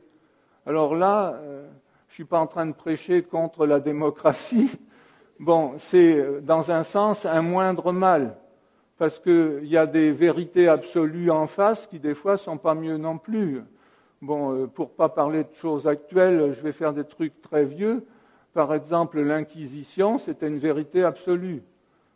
Alors 0.65 0.95
là, 0.95 1.35
euh, 1.35 1.56
je 2.17 2.23
ne 2.23 2.25
suis 2.25 2.31
pas 2.31 2.39
en 2.39 2.47
train 2.47 2.65
de 2.65 2.73
prêcher 2.73 3.21
contre 3.21 3.67
la 3.67 3.79
démocratie. 3.79 4.71
Bon, 5.39 5.73
c'est 5.77 6.41
dans 6.41 6.71
un 6.71 6.81
sens 6.81 7.27
un 7.27 7.43
moindre 7.43 7.91
mal, 7.91 8.37
parce 8.97 9.19
qu'il 9.19 9.65
y 9.65 9.77
a 9.77 9.85
des 9.85 10.11
vérités 10.11 10.67
absolues 10.67 11.29
en 11.29 11.45
face 11.45 11.85
qui 11.85 11.99
des 11.99 12.15
fois 12.15 12.37
sont 12.37 12.57
pas 12.57 12.73
mieux 12.73 12.97
non 12.97 13.19
plus. 13.19 13.61
Bon, 14.23 14.51
euh, 14.51 14.65
pour 14.65 14.95
pas 14.95 15.09
parler 15.09 15.43
de 15.43 15.53
choses 15.61 15.87
actuelles, 15.87 16.53
je 16.53 16.61
vais 16.63 16.71
faire 16.71 16.91
des 16.91 17.03
trucs 17.03 17.39
très 17.43 17.65
vieux. 17.65 18.03
Par 18.55 18.73
exemple, 18.73 19.21
l'Inquisition, 19.21 20.17
c'était 20.17 20.47
une 20.47 20.57
vérité 20.57 21.03
absolue, 21.03 21.61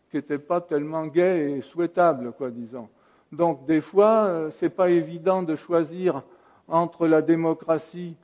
qui 0.09 0.17
n'était 0.17 0.39
pas 0.39 0.61
tellement 0.61 1.05
gaie 1.05 1.51
et 1.51 1.61
souhaitable, 1.61 2.31
quoi, 2.31 2.49
disons. 2.49 2.89
Donc 3.31 3.67
des 3.67 3.81
fois, 3.81 4.25
euh, 4.25 4.49
ce 4.49 4.65
n'est 4.65 4.71
pas 4.71 4.89
évident 4.89 5.43
de 5.43 5.55
choisir 5.55 6.23
entre 6.67 7.05
la 7.05 7.21
démocratie 7.21 8.15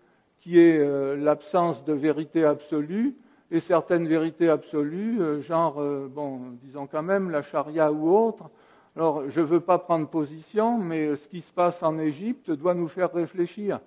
qui 0.47 0.61
est 0.61 0.79
euh, 0.79 1.17
l'absence 1.17 1.83
de 1.83 1.91
vérité 1.91 2.45
absolue 2.45 3.13
et 3.51 3.59
certaines 3.59 4.07
vérités 4.07 4.47
absolues, 4.47 5.19
euh, 5.19 5.41
genre, 5.41 5.75
bon, 6.09 6.39
disons 6.63 6.87
quand 6.87 7.03
même 7.03 7.31
la 7.31 7.41
charia 7.41 7.91
ou 7.91 8.15
autre. 8.15 8.49
Alors, 8.95 9.29
je 9.29 9.41
ne 9.41 9.45
veux 9.45 9.59
pas 9.59 9.77
prendre 9.77 10.07
position, 10.07 10.77
mais 10.77 11.17
ce 11.17 11.27
qui 11.27 11.41
se 11.41 11.51
passe 11.51 11.83
en 11.83 11.99
Égypte 11.99 12.49
doit 12.49 12.75
nous 12.75 12.87
faire 12.87 13.11
réfléchir. 13.11 13.81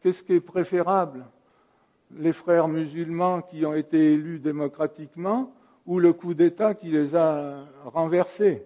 Qu'est-ce 0.00 0.22
qui 0.22 0.34
est 0.34 0.40
préférable? 0.40 1.26
Les 2.16 2.32
frères 2.32 2.68
musulmans 2.68 3.42
qui 3.42 3.66
ont 3.66 3.74
été 3.74 4.12
élus 4.12 4.38
démocratiquement 4.38 5.52
ou 5.84 5.98
le 5.98 6.12
coup 6.12 6.32
d'État 6.32 6.74
qui 6.74 6.90
les 6.90 7.16
a 7.16 7.64
renversés? 7.86 8.62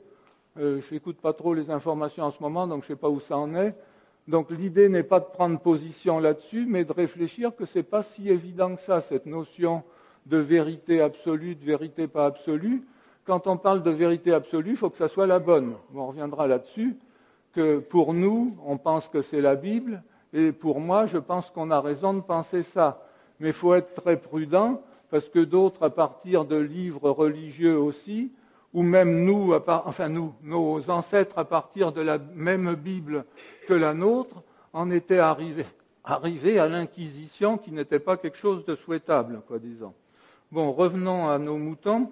Euh, 0.59 0.83
je 0.83 0.93
n'écoute 0.95 1.17
pas 1.17 1.33
trop 1.33 1.55
les 1.55 1.71
informations 1.71 2.25
en 2.25 2.31
ce 2.31 2.43
moment, 2.43 2.67
donc 2.67 2.83
je 2.83 2.93
ne 2.93 2.95
sais 2.95 3.01
pas 3.01 3.09
où 3.09 3.21
ça 3.21 3.39
en 3.39 3.55
est. 3.55 3.75
Donc 4.29 4.51
l'idée 4.51 4.89
n'est 4.89 5.03
pas 5.03 5.21
de 5.21 5.27
prendre 5.27 5.59
position 5.59 6.21
là-dessus, 6.21 6.65
mais 6.69 6.85
de 6.85 6.93
réfléchir 6.93 7.55
que 7.57 7.67
ce 7.67 7.79
n'est 7.79 7.83
pas 7.83 8.03
si 8.03 8.29
évident 8.29 8.77
que 8.77 8.83
ça, 8.83 9.01
cette 9.01 9.27
notion 9.27 9.83
de 10.27 10.37
vérité 10.37 11.01
absolue, 11.01 11.57
de 11.57 11.65
vérité 11.65 12.07
pas 12.07 12.27
absolue. 12.27 12.83
Quand 13.25 13.47
on 13.47 13.57
parle 13.57 13.83
de 13.83 13.91
vérité 13.91 14.33
absolue, 14.33 14.71
il 14.71 14.77
faut 14.77 14.91
que 14.91 14.97
ça 14.97 15.09
soit 15.09 15.27
la 15.27 15.39
bonne. 15.39 15.75
On 15.95 16.07
reviendra 16.07 16.47
là-dessus, 16.47 16.97
que 17.53 17.79
pour 17.79 18.15
nous, 18.15 18.57
on 18.65 18.79
pense 18.79 19.09
que 19.09 19.23
c'est 19.23 19.41
la 19.41 19.57
Bible, 19.57 20.03
et 20.33 20.53
pour 20.53 20.81
moi, 20.81 21.07
je 21.07 21.19
pense 21.19 21.51
qu'on 21.51 21.71
a 21.71 21.81
raison 21.81 22.15
de 22.15 22.21
penser 22.21 22.63
ça. 22.63 23.03
Mais 23.41 23.49
il 23.49 23.53
faut 23.53 23.75
être 23.75 23.95
très 23.95 24.17
prudent, 24.17 24.81
parce 25.11 25.29
que 25.29 25.41
d'autres, 25.41 25.83
à 25.83 25.91
partir 25.91 26.45
de 26.45 26.57
livres 26.57 27.11
religieux 27.11 27.79
aussi, 27.79 28.33
ou 28.75 28.83
même 28.83 29.25
nous, 29.25 29.55
enfin 29.67 30.09
nous, 30.09 30.35
nos 30.43 30.91
ancêtres 30.91 31.39
à 31.39 31.45
partir 31.45 31.93
de 31.93 32.01
la 32.01 32.19
même 32.19 32.75
Bible 32.75 33.25
que 33.67 33.75
la 33.75 33.95
nôtre, 33.95 34.43
en 34.73 34.91
étaient 34.91 35.19
arrivés, 35.19 35.67
arrivés 36.05 36.59
à 36.59 36.67
l'Inquisition 36.67 37.59
qui 37.59 37.73
n'était 37.73 37.99
pas 37.99 38.17
quelque 38.17 38.39
chose 38.39 38.65
de 38.65 38.75
souhaitable, 38.75 39.43
quoi 39.47 39.59
disons. 39.59 39.93
Bon, 40.51 40.73
revenons 40.73 41.29
à 41.29 41.39
nos 41.39 41.57
moutons. 41.57 42.11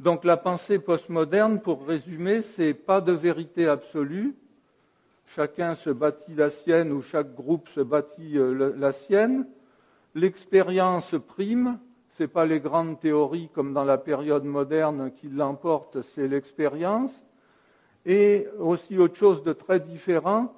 Donc 0.00 0.24
la 0.24 0.36
pensée 0.36 0.78
postmoderne, 0.78 1.60
pour 1.60 1.86
résumer, 1.86 2.42
c'est 2.42 2.74
pas 2.74 3.00
de 3.00 3.12
vérité 3.12 3.68
absolue. 3.68 4.34
Chacun 5.34 5.74
se 5.74 5.90
bâtit 5.90 6.34
la 6.34 6.50
sienne 6.50 6.92
ou 6.92 7.02
chaque 7.02 7.34
groupe 7.34 7.68
se 7.70 7.80
bâtit 7.80 8.36
euh, 8.36 8.74
la 8.76 8.92
sienne. 8.92 9.46
L'expérience 10.14 11.14
prime, 11.28 11.78
n'est 12.22 12.28
pas 12.28 12.46
les 12.46 12.60
grandes 12.60 13.00
théories 13.00 13.48
comme 13.52 13.72
dans 13.72 13.84
la 13.84 13.98
période 13.98 14.44
moderne 14.44 15.10
qui 15.20 15.28
l'emportent, 15.28 15.98
c'est 16.14 16.28
l'expérience. 16.28 17.10
Et 18.06 18.46
aussi 18.58 18.98
autre 18.98 19.16
chose 19.16 19.42
de 19.42 19.52
très 19.52 19.80
différent, 19.80 20.54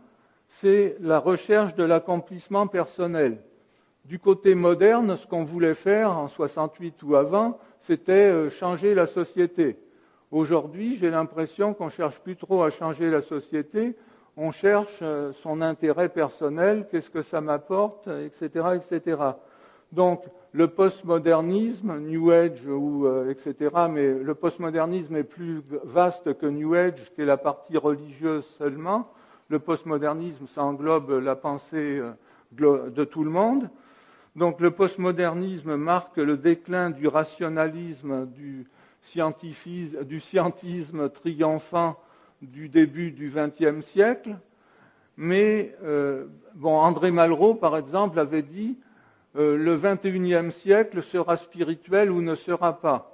c'est 0.61 0.97
la 1.01 1.19
recherche 1.19 1.75
de 1.75 1.85
l'accomplissement 1.85 2.67
personnel. 2.67 3.39
Du 4.05 4.19
côté 4.19 4.55
moderne, 4.55 5.17
ce 5.17 5.27
qu'on 5.27 5.45
voulait 5.45 5.75
faire 5.75 6.13
en 6.13 6.29
68 6.29 7.03
ou 7.03 7.17
avant, 7.17 7.59
c'était 7.81 8.31
euh, 8.31 8.51
changer 8.51 8.95
la 8.95 9.07
société. 9.07 9.79
Aujourd'hui, 10.31 10.97
j'ai 10.97 11.11
l'impression 11.11 11.73
qu'on 11.73 11.89
cherche 11.89 12.19
plus 12.21 12.37
trop 12.37 12.63
à 12.63 12.71
changer 12.71 13.11
la 13.11 13.23
société, 13.23 13.97
on 14.37 14.51
cherche 14.51 14.99
euh, 15.01 15.33
son 15.43 15.63
intérêt 15.63 16.11
personnel, 16.11 16.87
qu'est-ce 16.91 17.11
que 17.11 17.23
ça 17.23 17.41
m'apporte, 17.41 18.09
etc., 18.09 18.77
etc. 18.77 19.17
Donc, 19.95 20.25
le 20.53 20.67
postmodernisme, 20.67 21.99
New 22.01 22.33
Age, 22.33 22.67
ou, 22.67 23.07
euh, 23.07 23.31
etc., 23.31 23.71
mais 23.89 24.13
le 24.13 24.35
postmodernisme 24.35 25.15
est 25.15 25.25
plus 25.25 25.63
vaste 25.85 26.37
que 26.37 26.47
New 26.47 26.75
Age, 26.75 27.13
qui 27.15 27.23
est 27.23 27.25
la 27.25 27.37
partie 27.37 27.77
religieuse 27.77 28.45
seulement. 28.59 29.09
Le 29.49 29.61
postmodernisme, 29.61 30.47
ça 30.53 30.65
englobe 30.65 31.11
la 31.23 31.37
pensée 31.37 32.01
euh, 32.01 32.91
de 32.91 33.05
tout 33.05 33.23
le 33.23 33.31
monde. 33.31 33.69
Donc, 34.35 34.61
le 34.61 34.73
postmodernisme 34.73 35.77
marque 35.77 36.17
le 36.17 36.37
déclin 36.37 36.91
du 36.91 37.07
rationalisme, 37.07 38.27
du, 38.27 38.67
du 40.03 40.21
scientisme 40.21 41.09
triomphant 41.09 41.97
du 42.43 42.69
début 42.69 43.13
du 43.13 43.33
XXe 43.33 43.87
siècle. 43.87 44.37
Mais, 45.17 45.77
euh, 45.85 46.27
bon, 46.57 46.77
André 46.77 47.13
Malraux, 47.13 47.55
par 47.55 47.77
exemple, 47.77 48.19
avait 48.19 48.43
dit 48.43 48.77
euh, 49.37 49.57
le 49.57 49.77
XXIe 49.77 50.53
siècle 50.53 51.03
sera 51.03 51.37
spirituel 51.37 52.11
ou 52.11 52.23
ne 52.23 52.35
sera 52.35 52.81
pas. 52.81 53.11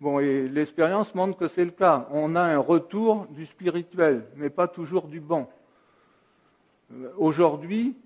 Bon, 0.00 0.20
et 0.20 0.48
l'expérience 0.48 1.14
montre 1.14 1.36
que 1.36 1.48
c'est 1.48 1.64
le 1.64 1.70
cas. 1.70 2.06
On 2.12 2.36
a 2.36 2.42
un 2.42 2.58
retour 2.58 3.26
du 3.30 3.46
spirituel, 3.46 4.26
mais 4.36 4.50
pas 4.50 4.68
toujours 4.68 5.08
du 5.08 5.20
bon. 5.20 5.46
Euh, 6.92 7.10
aujourd'hui, 7.16 7.96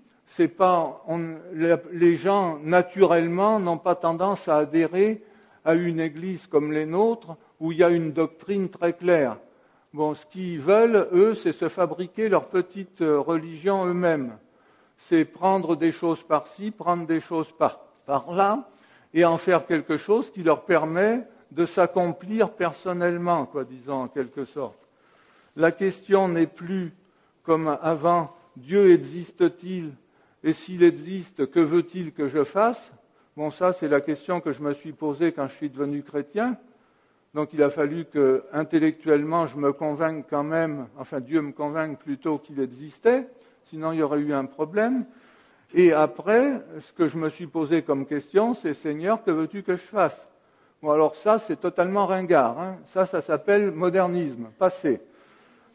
les 1.91 2.15
gens 2.15 2.57
naturellement 2.63 3.59
n'ont 3.59 3.77
pas 3.77 3.95
tendance 3.95 4.47
à 4.47 4.57
adhérer 4.57 5.23
à 5.65 5.75
une 5.75 5.99
église 5.99 6.47
comme 6.47 6.71
les 6.71 6.85
nôtres 6.85 7.35
où 7.59 7.71
il 7.71 7.79
y 7.79 7.83
a 7.83 7.89
une 7.89 8.11
doctrine 8.11 8.69
très 8.69 8.93
claire. 8.93 9.37
Bon, 9.93 10.15
ce 10.15 10.25
qu'ils 10.25 10.61
veulent, 10.61 11.09
eux, 11.11 11.35
c'est 11.35 11.51
se 11.51 11.67
fabriquer 11.67 12.29
leur 12.29 12.45
petite 12.47 13.01
euh, 13.01 13.19
religion 13.19 13.85
eux-mêmes 13.85 14.37
c'est 15.07 15.25
prendre 15.25 15.75
des 15.75 15.91
choses 15.91 16.23
par-ci, 16.23 16.71
prendre 16.71 17.05
des 17.05 17.19
choses 17.19 17.51
par-là, 18.05 18.69
et 19.13 19.25
en 19.25 19.37
faire 19.37 19.65
quelque 19.65 19.97
chose 19.97 20.31
qui 20.31 20.43
leur 20.43 20.63
permet 20.63 21.27
de 21.51 21.65
s'accomplir 21.65 22.51
personnellement, 22.51 23.45
quoi, 23.45 23.65
disons 23.65 24.03
en 24.03 24.07
quelque 24.07 24.45
sorte. 24.45 24.77
La 25.57 25.71
question 25.71 26.29
n'est 26.29 26.47
plus 26.47 26.93
comme 27.43 27.77
avant, 27.81 28.33
Dieu 28.55 28.91
existe-t-il? 28.93 29.91
Et 30.43 30.53
s'il 30.53 30.83
existe, 30.83 31.51
que 31.51 31.59
veut-il 31.59 32.13
que 32.13 32.27
je 32.27 32.43
fasse? 32.43 32.91
Bon, 33.35 33.51
ça, 33.51 33.73
c'est 33.73 33.87
la 33.87 34.01
question 34.01 34.39
que 34.39 34.51
je 34.51 34.61
me 34.61 34.73
suis 34.73 34.93
posée 34.93 35.31
quand 35.31 35.47
je 35.47 35.55
suis 35.55 35.69
devenu 35.69 36.03
chrétien. 36.03 36.57
Donc, 37.33 37.53
il 37.53 37.63
a 37.63 37.69
fallu 37.69 38.05
que, 38.05 38.43
intellectuellement, 38.51 39.45
je 39.45 39.57
me 39.57 39.71
convainque 39.71 40.25
quand 40.29 40.43
même, 40.43 40.87
enfin, 40.97 41.19
Dieu 41.19 41.41
me 41.41 41.51
convainque 41.51 41.99
plutôt 41.99 42.37
qu'il 42.37 42.59
existait 42.59 43.27
sinon 43.71 43.93
il 43.93 43.99
y 43.99 44.03
aurait 44.03 44.19
eu 44.19 44.33
un 44.33 44.45
problème. 44.45 45.05
Et 45.73 45.93
après, 45.93 46.61
ce 46.81 46.91
que 46.91 47.07
je 47.07 47.17
me 47.17 47.29
suis 47.29 47.47
posé 47.47 47.81
comme 47.81 48.05
question, 48.05 48.53
c'est 48.53 48.73
Seigneur, 48.73 49.23
que 49.23 49.31
veux-tu 49.31 49.63
que 49.63 49.77
je 49.77 49.81
fasse? 49.81 50.27
Bon, 50.81 50.91
alors 50.91 51.15
ça, 51.15 51.39
c'est 51.39 51.59
totalement 51.59 52.05
ringard. 52.05 52.59
Hein. 52.59 52.75
Ça, 52.93 53.05
ça 53.05 53.21
s'appelle 53.21 53.71
modernisme, 53.71 54.49
passé. 54.59 54.99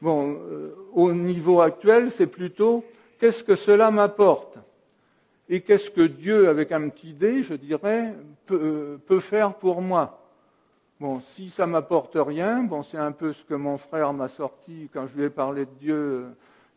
Bon, 0.02 0.32
euh, 0.32 0.74
au 0.92 1.12
niveau 1.12 1.62
actuel, 1.62 2.10
c'est 2.10 2.26
plutôt 2.26 2.84
qu'est-ce 3.18 3.42
que 3.42 3.56
cela 3.56 3.90
m'apporte? 3.90 4.58
Et 5.48 5.62
qu'est-ce 5.62 5.90
que 5.90 6.02
Dieu, 6.02 6.50
avec 6.50 6.72
un 6.72 6.90
petit 6.90 7.14
dé, 7.14 7.42
je 7.42 7.54
dirais, 7.54 8.12
peut, 8.44 8.60
euh, 8.62 8.96
peut 9.06 9.20
faire 9.20 9.54
pour 9.54 9.80
moi? 9.80 10.22
Bon, 11.00 11.20
si 11.32 11.48
ça 11.48 11.66
m'apporte 11.66 12.16
rien, 12.16 12.64
bon, 12.64 12.82
c'est 12.82 12.98
un 12.98 13.12
peu 13.12 13.32
ce 13.32 13.42
que 13.44 13.54
mon 13.54 13.78
frère 13.78 14.12
m'a 14.12 14.28
sorti 14.28 14.90
quand 14.92 15.06
je 15.06 15.16
lui 15.16 15.24
ai 15.24 15.30
parlé 15.30 15.64
de 15.64 15.70
Dieu 15.80 16.26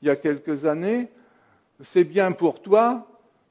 il 0.01 0.07
y 0.07 0.11
a 0.11 0.15
quelques 0.15 0.65
années, 0.65 1.09
c'est 1.83 2.03
bien 2.03 2.31
pour 2.31 2.61
toi, 2.61 3.07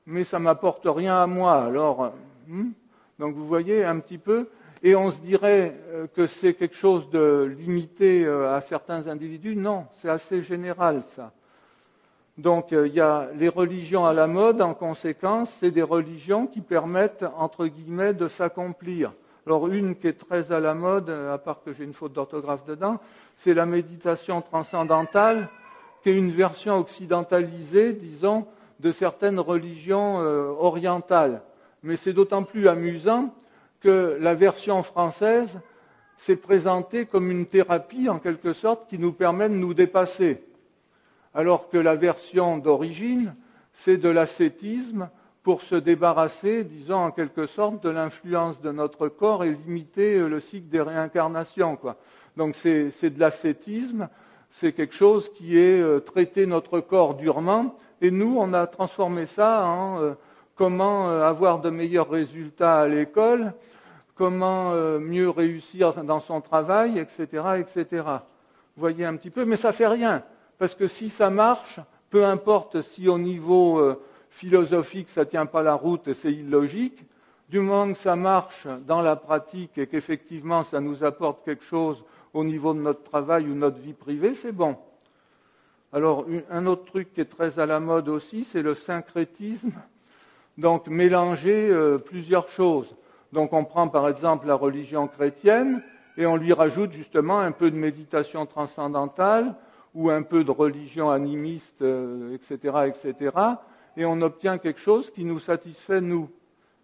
mais 0.07 0.25
ça 0.25 0.38
m'apporte 0.38 0.87
rien 0.87 1.23
à 1.23 1.26
moi. 1.26 1.64
Alors, 1.64 2.12
hmm? 2.47 2.71
donc 3.19 3.35
vous 3.35 3.47
voyez 3.47 3.85
un 3.85 3.99
petit 4.00 4.19
peu, 4.19 4.49
et 4.83 4.95
on 4.95 5.11
se 5.11 5.19
dirait 5.19 5.75
euh, 5.88 6.07
que 6.14 6.26
c'est 6.26 6.55
quelque 6.55 6.76
chose 6.76 7.11
de 7.11 7.55
limité 7.59 8.25
euh, 8.25 8.55
à 8.55 8.61
certains 8.61 9.07
individus. 9.09 9.57
Non, 9.57 9.87
c'est 10.00 10.09
assez 10.09 10.43
général 10.43 11.02
ça. 11.17 11.33
Donc 12.37 12.73
euh, 12.73 12.87
il 12.87 12.95
y 12.95 13.00
a 13.00 13.28
les 13.37 13.49
religions 13.49 14.07
à 14.07 14.12
la 14.12 14.28
mode, 14.28 14.61
en 14.61 14.75
conséquence, 14.75 15.52
c'est 15.59 15.73
des 15.73 15.83
religions 15.83 16.47
qui 16.47 16.61
permettent, 16.61 17.25
entre 17.37 17.67
guillemets, 17.67 18.14
de 18.14 18.28
s'accomplir. 18.28 19.12
Alors 19.47 19.67
une 19.69 19.97
qui 19.97 20.07
est 20.07 20.19
très 20.28 20.52
à 20.52 20.61
la 20.61 20.75
mode, 20.75 21.11
à 21.11 21.38
part 21.38 21.62
que 21.64 21.73
j'ai 21.73 21.85
une 21.85 21.95
faute 21.95 22.12
d'orthographe 22.12 22.64
dedans, 22.67 23.00
c'est 23.38 23.55
la 23.55 23.67
méditation 23.67 24.43
transcendantale 24.43 25.49
qui 26.02 26.11
est 26.11 26.17
une 26.17 26.33
version 26.33 26.78
occidentalisée, 26.78 27.93
disons, 27.93 28.47
de 28.81 28.93
certaines 28.93 29.40
religions 29.40 30.21
euh, 30.21 30.49
orientales. 30.59 31.43
Mais 31.83 31.97
c'est 31.97 32.12
d'autant 32.12 32.43
plus 32.43 32.69
amusant 32.69 33.35
que 33.81 34.17
la 34.21 34.35
version 34.35 34.83
française 34.83 35.49
s'est 36.19 36.37
présentée 36.37 37.07
comme 37.07 37.31
une 37.31 37.47
thérapie, 37.47 38.09
en 38.09 38.19
quelque 38.19 38.52
sorte, 38.52 38.88
qui 38.88 38.99
nous 38.99 39.12
permet 39.12 39.49
de 39.49 39.55
nous 39.55 39.75
dépasser. 39.75 40.43
Alors 41.35 41.69
que 41.69 41.78
la 41.78 41.95
version 41.95 42.59
d'origine, 42.59 43.35
c'est 43.73 43.97
de 43.97 44.09
l'ascétisme 44.09 45.09
pour 45.43 45.62
se 45.62 45.76
débarrasser, 45.76 46.64
disons, 46.64 46.97
en 46.97 47.11
quelque 47.11 47.47
sorte, 47.47 47.83
de 47.83 47.88
l'influence 47.88 48.61
de 48.61 48.73
notre 48.73 49.09
corps 49.09 49.45
et 49.45 49.50
limiter 49.50 50.17
euh, 50.17 50.28
le 50.28 50.40
cycle 50.40 50.69
des 50.69 50.81
réincarnations. 50.81 51.78
Donc 52.37 52.55
c'est 52.57 53.11
de 53.11 53.21
l'ascétisme 53.21 54.09
c'est 54.50 54.73
quelque 54.73 54.95
chose 54.95 55.31
qui 55.35 55.59
est 55.59 55.81
euh, 55.81 56.00
traité 56.00 56.47
notre 56.47 56.81
corps 56.81 57.14
durement, 57.14 57.76
et 58.00 58.11
nous, 58.11 58.37
on 58.38 58.52
a 58.52 58.67
transformé 58.67 59.26
ça 59.26 59.67
en 59.67 60.00
euh, 60.00 60.12
comment 60.55 61.09
euh, 61.09 61.28
avoir 61.28 61.61
de 61.61 61.71
meilleurs 61.71 62.11
résultats 62.11 62.81
à 62.81 62.88
l'école, 62.88 63.52
comment 64.14 64.73
mieux 64.99 65.31
réussir 65.31 66.02
dans 66.02 66.19
son 66.19 66.40
travail, 66.40 66.99
etc., 66.99 67.45
etc. 67.61 68.02
Vous 68.75 68.81
voyez 68.81 69.05
un 69.05 69.14
petit 69.14 69.31
peu, 69.31 69.45
mais 69.45 69.57
ça 69.57 69.71
fait 69.71 69.87
rien, 69.87 70.25
parce 70.59 70.75
que 70.75 70.88
si 70.88 71.09
ça 71.09 71.31
marche, 71.31 71.78
peu 72.11 72.25
importe 72.25 72.83
si 72.83 73.09
au 73.09 73.17
niveau 73.17 73.81
philosophique 74.31 75.09
ça 75.09 75.25
tient 75.25 75.47
pas 75.47 75.62
la 75.62 75.75
route 75.75 76.09
et 76.09 76.14
c'est 76.14 76.33
illogique, 76.33 76.99
du 77.49 77.61
moment 77.61 77.93
que 77.93 77.99
ça 77.99 78.17
marche 78.17 78.67
dans 78.88 79.02
la 79.02 79.14
pratique 79.14 79.78
et 79.78 79.87
qu'effectivement 79.87 80.64
ça 80.64 80.81
nous 80.81 81.05
apporte 81.05 81.45
quelque 81.45 81.64
chose 81.64 82.02
au 82.35 82.45
niveau 82.45 82.75
de 82.75 82.81
notre 82.81 83.03
travail 83.03 83.45
ou 83.45 83.55
notre 83.55 83.79
vie 83.79 83.93
privée, 83.93 84.35
c'est 84.35 84.53
bon. 84.53 84.77
Alors, 85.93 86.27
un 86.51 86.67
autre 86.67 86.85
truc 86.85 87.15
qui 87.15 87.21
est 87.21 87.25
très 87.25 87.59
à 87.59 87.67
la 87.67 87.81
mode 87.81 88.09
aussi, 88.09 88.45
c'est 88.45 88.63
le 88.63 88.75
syncrétisme. 88.75 89.73
Donc, 90.59 90.89
mélanger 90.89 91.71
euh, 91.71 91.99
plusieurs 91.99 92.49
choses. 92.49 92.95
Donc, 93.33 93.53
on 93.53 93.65
prend 93.65 93.89
par 93.89 94.09
exemple 94.09 94.47
la 94.47 94.55
religion 94.55 95.09
chrétienne 95.09 95.83
et 96.17 96.27
on 96.27 96.37
lui 96.37 96.53
rajoute 96.53 96.93
justement 96.93 97.39
un 97.39 97.53
peu 97.53 97.71
de 97.71 97.77
méditation 97.77 98.45
transcendantale 98.45 99.55
ou 99.95 100.11
un 100.11 100.23
peu 100.23 100.45
de 100.45 100.51
religion 100.51 101.11
animiste, 101.11 101.83
etc., 101.83 102.79
etc., 102.87 103.31
et 103.97 104.05
on 104.05 104.21
obtient 104.23 104.59
quelque 104.59 104.81
chose 104.81 105.11
qui 105.11 105.25
nous 105.25 105.41
satisfait 105.41 106.01
nous. 106.01 106.29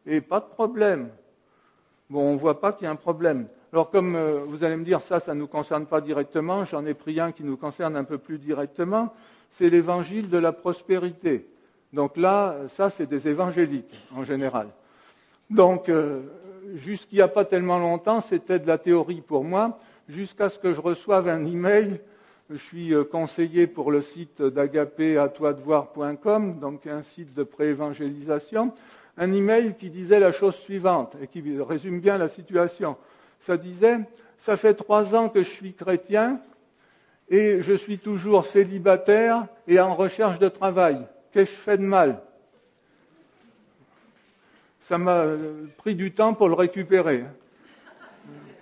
Et 0.06 0.20
pas 0.20 0.40
de 0.40 0.46
problème. 0.46 1.10
Bon, 2.10 2.30
on 2.30 2.34
ne 2.34 2.38
voit 2.38 2.60
pas 2.60 2.72
qu'il 2.72 2.84
y 2.84 2.88
a 2.88 2.90
un 2.90 2.96
problème. 2.96 3.46
Alors 3.74 3.90
comme 3.90 4.16
vous 4.46 4.62
allez 4.62 4.76
me 4.76 4.84
dire, 4.84 5.00
ça, 5.02 5.18
ça 5.18 5.34
ne 5.34 5.40
nous 5.40 5.48
concerne 5.48 5.84
pas 5.86 6.00
directement, 6.00 6.64
j'en 6.64 6.86
ai 6.86 6.94
pris 6.94 7.18
un 7.18 7.32
qui 7.32 7.42
nous 7.42 7.56
concerne 7.56 7.96
un 7.96 8.04
peu 8.04 8.18
plus 8.18 8.38
directement, 8.38 9.12
c'est 9.58 9.68
l'évangile 9.68 10.30
de 10.30 10.38
la 10.38 10.52
prospérité. 10.52 11.44
Donc 11.92 12.16
là, 12.16 12.54
ça, 12.76 12.88
c'est 12.88 13.06
des 13.06 13.26
évangéliques 13.26 14.06
en 14.14 14.22
général. 14.22 14.68
Donc, 15.50 15.88
euh, 15.88 16.20
jusqu'il 16.74 17.16
n'y 17.16 17.22
a 17.22 17.26
pas 17.26 17.44
tellement 17.44 17.80
longtemps, 17.80 18.20
c'était 18.20 18.60
de 18.60 18.68
la 18.68 18.78
théorie 18.78 19.22
pour 19.22 19.42
moi, 19.42 19.76
jusqu'à 20.08 20.50
ce 20.50 20.60
que 20.60 20.72
je 20.72 20.80
reçoive 20.80 21.26
un 21.26 21.44
email. 21.44 22.00
Je 22.50 22.56
suis 22.56 22.94
euh, 22.94 23.02
conseiller 23.02 23.66
pour 23.66 23.90
le 23.90 24.02
site 24.02 24.40
d'agapé 24.40 25.18
à 25.18 25.26
donc 25.26 26.86
un 26.86 27.02
site 27.02 27.34
de 27.34 27.42
préévangélisation, 27.42 28.72
un 29.18 29.32
email 29.32 29.74
qui 29.76 29.90
disait 29.90 30.20
la 30.20 30.30
chose 30.30 30.54
suivante 30.54 31.16
et 31.20 31.26
qui 31.26 31.42
résume 31.60 31.98
bien 31.98 32.18
la 32.18 32.28
situation. 32.28 32.96
Ça 33.46 33.56
disait, 33.56 33.98
ça 34.38 34.56
fait 34.56 34.74
trois 34.74 35.14
ans 35.14 35.28
que 35.28 35.42
je 35.42 35.50
suis 35.50 35.74
chrétien 35.74 36.40
et 37.28 37.62
je 37.62 37.74
suis 37.74 37.98
toujours 37.98 38.46
célibataire 38.46 39.46
et 39.66 39.80
en 39.80 39.94
recherche 39.94 40.38
de 40.38 40.48
travail. 40.48 40.98
Qu'ai-je 41.32 41.50
fait 41.50 41.78
de 41.78 41.82
mal? 41.82 42.20
Ça 44.82 44.98
m'a 44.98 45.24
pris 45.78 45.94
du 45.94 46.12
temps 46.12 46.34
pour 46.34 46.48
le 46.48 46.54
récupérer. 46.54 47.24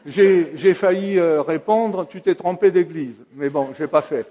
J'ai 0.04 0.74
failli 0.74 1.18
euh, 1.18 1.42
répondre, 1.42 2.06
tu 2.08 2.20
t'es 2.22 2.34
trompé 2.34 2.70
d'église. 2.70 3.16
Mais 3.34 3.50
bon, 3.50 3.68
je 3.72 3.82
n'ai 3.82 3.88
pas 3.88 4.02
fait. 4.02 4.26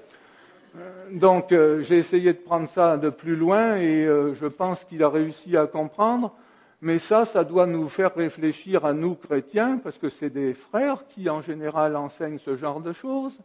Donc 1.12 1.52
euh, 1.52 1.82
j'ai 1.82 1.98
essayé 1.98 2.34
de 2.34 2.40
prendre 2.40 2.70
ça 2.70 2.98
de 2.98 3.10
plus 3.10 3.36
loin 3.36 3.76
et 3.76 4.06
euh, 4.06 4.34
je 4.34 4.48
pense 4.48 4.84
qu'il 4.86 5.04
a 5.04 5.10
réussi 5.10 5.56
à 5.58 5.68
comprendre. 5.68 6.34
Mais 6.82 6.98
ça, 6.98 7.26
ça 7.26 7.44
doit 7.44 7.68
nous 7.68 7.88
faire 7.90 8.16
réfléchir 8.16 8.86
à 8.86 8.94
nous 8.94 9.14
chrétiens, 9.14 9.78
parce 9.78 10.00
que 10.00 10.10
c'est 10.10 10.32
des 10.32 10.56
frères 10.56 11.04
qui 11.10 11.30
en 11.30 11.42
général 11.42 11.96
enseignent 11.96 12.40
ce 12.40 12.56
genre 12.56 12.82
de 12.82 12.92
choses. 12.92 13.38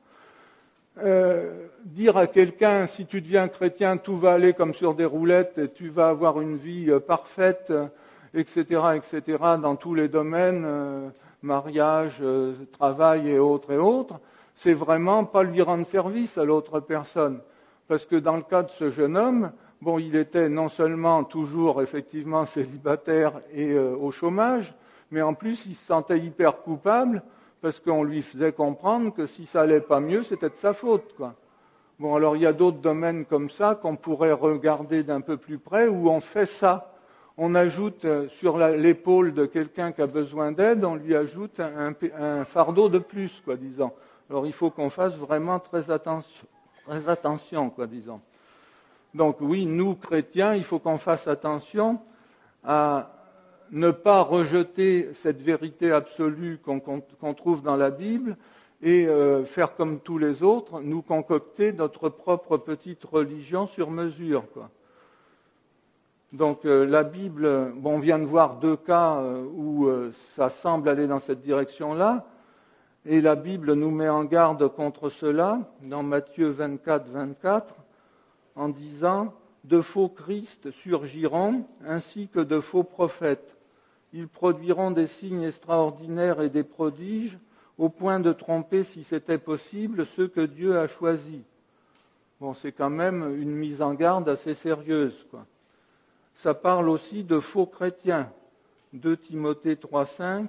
Euh, 1.05 1.67
dire 1.85 2.17
à 2.17 2.27
quelqu'un, 2.27 2.87
si 2.87 3.05
tu 3.05 3.21
deviens 3.21 3.49
chrétien, 3.49 3.99
tout 3.99 4.17
va 4.17 4.33
aller 4.33 4.55
comme 4.55 4.73
sur 4.73 4.95
des 4.95 5.05
roulettes 5.05 5.59
et 5.59 5.69
tu 5.69 5.91
vas 5.91 6.09
avoir 6.09 6.41
une 6.41 6.57
vie 6.57 6.91
euh, 6.91 6.99
parfaite, 6.99 7.71
etc., 8.33 8.65
etc., 8.95 9.39
dans 9.61 9.77
tous 9.77 9.95
les 9.95 10.09
domaines, 10.09 10.65
euh, 10.65 11.09
mariage, 11.43 12.23
travail 12.73 13.29
et 13.29 13.39
autres 13.39 13.73
et 13.73 13.77
autres, 13.77 14.19
c'est 14.55 14.73
vraiment 14.73 15.25
pas 15.25 15.43
lui 15.43 15.61
rendre 15.61 15.87
service 15.87 16.39
à 16.39 16.45
l'autre 16.45 16.81
personne. 16.81 17.41
Parce 17.87 18.07
que 18.07 18.17
dans 18.17 18.37
le 18.37 18.43
cas 18.43 18.63
de 18.63 18.71
ce 18.71 18.89
jeune 18.89 19.19
homme, 19.19 19.53
bon, 19.87 20.01
il 20.01 20.17
était 20.17 20.49
non 20.49 20.69
seulement 20.69 21.23
toujours 21.23 21.81
effectivement 21.81 22.45
célibataire 22.45 23.35
et 23.55 23.79
au 23.79 24.11
chômage, 24.11 24.75
mais 25.13 25.23
en 25.23 25.33
plus 25.33 25.65
il 25.67 25.77
se 25.77 25.87
sentait 25.87 26.19
hyper 26.19 26.63
coupable 26.63 27.23
parce 27.63 27.79
qu'on 27.79 28.03
lui 28.03 28.23
faisait 28.23 28.51
comprendre 28.51 29.15
que 29.15 29.27
si 29.27 29.47
ça 29.47 29.61
allait 29.61 29.81
pas 29.81 30.01
mieux, 30.01 30.25
c'était 30.25 30.49
de 30.49 30.57
sa 30.57 30.73
faute. 30.73 31.15
Quoi. 31.17 31.35
Bon, 32.01 32.17
alors 32.17 32.35
il 32.35 32.43
y 32.43 32.47
a 32.47 32.53
d'autres 32.53 32.79
domaines 32.79 33.27
comme 33.27 33.49
ça 33.49 33.79
qu'on 33.81 33.95
pourrait 33.95 34.33
regarder 34.33 35.05
d'un 35.05 35.21
peu 35.21 35.37
plus 35.37 35.59
près 35.59 35.87
où 35.87 36.11
on 36.11 36.21
fait 36.21 36.47
ça. 36.47 36.93
On 37.39 37.55
ajoute 37.55 38.05
euh, 38.07 38.29
sur 38.29 38.59
l'épaule 38.59 39.35
de 39.35 39.47
quelqu'un 39.47 39.93
qui 39.93 40.03
a 40.03 40.09
besoin 40.09 40.51
d'aide, 40.51 40.85
on 40.85 40.97
lui 40.97 41.15
ajoute 41.15 41.61
un, 41.61 42.45
fardeau 42.45 42.89
de 42.89 42.99
plus, 42.99 43.41
quoi, 43.45 43.55
disons. 43.55 43.93
Alors 44.31 44.49
il 44.49 44.53
faut 44.53 44.71
qu'on 44.71 44.91
fasse 44.91 45.15
vraiment 45.15 45.61
très 45.61 45.93
attention, 45.93 46.49
très 46.89 47.09
attention, 47.09 47.71
quoi, 47.71 47.87
disons. 47.87 48.21
Donc 49.17 49.39
oui, 49.41 49.65
nous 49.65 49.95
chrétiens, 49.95 50.55
il 50.55 50.63
faut 50.63 50.79
qu'on 50.79 50.99
fasse 50.99 51.27
attention 51.27 51.99
à 52.63 53.13
ne 53.71 53.91
pas 53.91 54.21
rejeter 54.21 55.09
cette 55.23 55.41
vérité 55.41 55.91
absolue 55.91 56.61
qu'on 56.63 57.35
trouve 57.35 57.63
dans 57.63 57.77
la 57.77 57.91
Bible 57.91 58.37
et 58.83 59.09
euh, 59.09 59.47
faire 59.47 59.75
comme 59.75 60.01
tous 60.01 60.19
les 60.19 60.43
autres, 60.43 60.81
nous 60.83 61.01
concocter 61.01 61.73
notre 61.73 62.11
propre 62.11 62.59
petite 62.59 63.05
religion 63.05 63.67
sur 63.67 63.91
mesure. 63.91 64.45
Donc 66.35 66.67
euh, 66.67 66.85
la 66.85 67.03
Bible, 67.03 67.73
bon, 67.75 67.95
on 67.95 68.01
vient 68.01 68.19
de 68.19 68.27
voir 68.27 68.57
deux 68.57 68.77
cas 68.77 69.17
euh, 69.17 69.43
où 69.47 69.89
ça 70.37 70.51
semble 70.51 70.91
aller 70.91 71.07
dans 71.07 71.21
cette 71.21 71.41
direction-là, 71.41 72.27
et 73.07 73.23
la 73.23 73.35
Bible 73.35 73.73
nous 73.73 73.91
met 73.91 74.11
en 74.11 74.25
garde 74.25 74.69
contre 74.69 75.09
cela 75.09 75.61
dans 75.81 76.03
Matthieu 76.03 76.51
24, 76.51 77.09
24, 77.09 77.75
en 78.57 78.69
disant 78.69 79.33
de 79.65 79.81
faux 79.81 80.09
Christ 80.09 80.71
surgiront, 80.83 81.67
ainsi 81.87 82.29
que 82.29 82.41
de 82.41 82.61
faux 82.61 82.85
prophètes 82.85 83.57
ils 84.17 84.29
produiront 84.29 84.93
des 84.93 85.09
signes 85.09 85.43
extraordinaires 85.43 86.41
et 86.41 86.49
des 86.49 86.63
prodiges, 86.63 87.39
au 87.77 87.91
point 87.91 88.19
de 88.19 88.33
tromper, 88.33 88.85
si 88.85 89.05
c'était 89.05 89.37
possible, 89.37 90.07
ceux 90.17 90.27
que 90.29 90.41
Dieu 90.41 90.79
a 90.79 90.87
choisis. 90.87 91.43
Bon, 92.41 92.55
c'est 92.55 92.73
quand 92.73 92.89
même 92.89 93.39
une 93.39 93.55
mise 93.55 93.83
en 93.83 93.93
garde 93.93 94.29
assez 94.29 94.55
sérieuse. 94.55 95.27
Quoi. 95.31 95.45
Ça 96.35 96.55
parle 96.55 96.89
aussi 96.89 97.25
de 97.25 97.39
faux 97.39 97.67
chrétiens. 97.67 98.31
2 98.95 99.19
Timothée 99.19 99.75
3.5, 99.75 100.47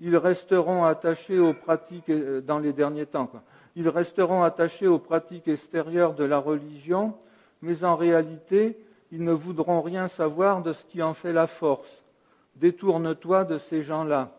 ils 0.00 0.16
resteront 0.16 0.84
attachés 0.84 1.38
aux 1.38 1.54
pratiques, 1.54 2.10
euh, 2.10 2.40
dans 2.40 2.58
les 2.58 2.72
derniers 2.72 3.06
temps, 3.06 3.30
ils 3.76 3.88
resteront 3.88 4.42
attachés 4.42 4.88
aux 4.88 4.98
pratiques 4.98 5.46
extérieures 5.46 6.14
de 6.14 6.24
la 6.24 6.38
religion, 6.38 7.14
mais 7.64 7.82
en 7.82 7.96
réalité, 7.96 8.78
ils 9.10 9.24
ne 9.24 9.32
voudront 9.32 9.80
rien 9.80 10.08
savoir 10.08 10.62
de 10.62 10.72
ce 10.72 10.84
qui 10.84 11.02
en 11.02 11.14
fait 11.14 11.32
la 11.32 11.46
force 11.46 12.02
détourne-toi 12.56 13.44
de 13.44 13.58
ces 13.58 13.82
gens-là. 13.82 14.30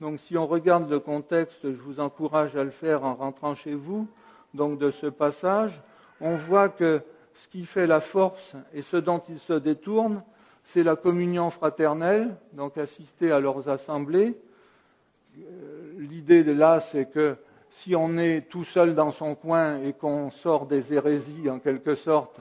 Donc 0.00 0.18
si 0.18 0.36
on 0.36 0.46
regarde 0.46 0.90
le 0.90 0.98
contexte, 0.98 1.60
je 1.62 1.80
vous 1.80 2.00
encourage 2.00 2.56
à 2.56 2.64
le 2.64 2.70
faire 2.70 3.04
en 3.04 3.14
rentrant 3.14 3.54
chez 3.54 3.74
vous, 3.74 4.08
donc 4.54 4.78
de 4.78 4.90
ce 4.90 5.06
passage, 5.06 5.80
on 6.20 6.36
voit 6.36 6.68
que 6.68 7.02
ce 7.34 7.48
qui 7.48 7.64
fait 7.64 7.86
la 7.86 8.00
force 8.00 8.54
et 8.74 8.82
ce 8.82 8.96
dont 8.96 9.22
ils 9.28 9.38
se 9.38 9.52
détournent, 9.52 10.22
c'est 10.64 10.82
la 10.82 10.96
communion 10.96 11.50
fraternelle, 11.50 12.34
donc 12.54 12.78
assister 12.78 13.30
à 13.30 13.40
leurs 13.40 13.68
assemblées. 13.68 14.36
Euh, 15.38 15.92
l'idée 15.98 16.44
de 16.44 16.52
là, 16.52 16.80
c'est 16.80 17.10
que 17.10 17.36
si 17.70 17.94
on 17.94 18.16
est 18.18 18.48
tout 18.48 18.64
seul 18.64 18.94
dans 18.94 19.12
son 19.12 19.34
coin 19.34 19.80
et 19.82 19.92
qu'on 19.92 20.30
sort 20.30 20.66
des 20.66 20.92
hérésies 20.92 21.48
en 21.50 21.58
quelque 21.58 21.94
sorte, 21.94 22.40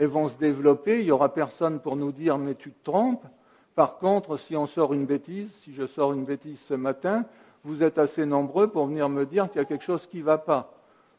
elles 0.00 0.06
vont 0.06 0.30
se 0.30 0.38
développer, 0.38 1.00
il 1.00 1.04
n'y 1.04 1.10
aura 1.10 1.28
personne 1.34 1.78
pour 1.78 1.94
nous 1.94 2.10
dire 2.10 2.38
mais 2.38 2.54
tu 2.54 2.70
te 2.70 2.84
trompes. 2.84 3.26
Par 3.74 3.98
contre, 3.98 4.38
si 4.38 4.56
on 4.56 4.66
sort 4.66 4.94
une 4.94 5.04
bêtise, 5.04 5.50
si 5.62 5.74
je 5.74 5.86
sors 5.86 6.14
une 6.14 6.24
bêtise 6.24 6.58
ce 6.68 6.72
matin, 6.74 7.26
vous 7.64 7.82
êtes 7.82 7.98
assez 7.98 8.24
nombreux 8.24 8.68
pour 8.68 8.86
venir 8.86 9.10
me 9.10 9.26
dire 9.26 9.50
qu'il 9.50 9.60
y 9.60 9.62
a 9.62 9.66
quelque 9.66 9.84
chose 9.84 10.06
qui 10.06 10.20
ne 10.20 10.22
va 10.22 10.38
pas. 10.38 10.72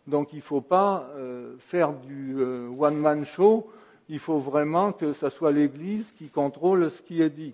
Donc 0.07 0.33
il 0.33 0.37
ne 0.37 0.41
faut 0.41 0.61
pas 0.61 1.05
euh, 1.15 1.53
faire 1.59 1.93
du 1.93 2.37
euh, 2.39 2.69
one-man 2.75 3.23
show, 3.23 3.69
il 4.09 4.17
faut 4.17 4.39
vraiment 4.39 4.93
que 4.93 5.13
ce 5.13 5.29
soit 5.29 5.51
l'Église 5.51 6.11
qui 6.17 6.29
contrôle 6.29 6.89
ce 6.89 7.03
qui 7.03 7.21
est 7.21 7.29
dit. 7.29 7.53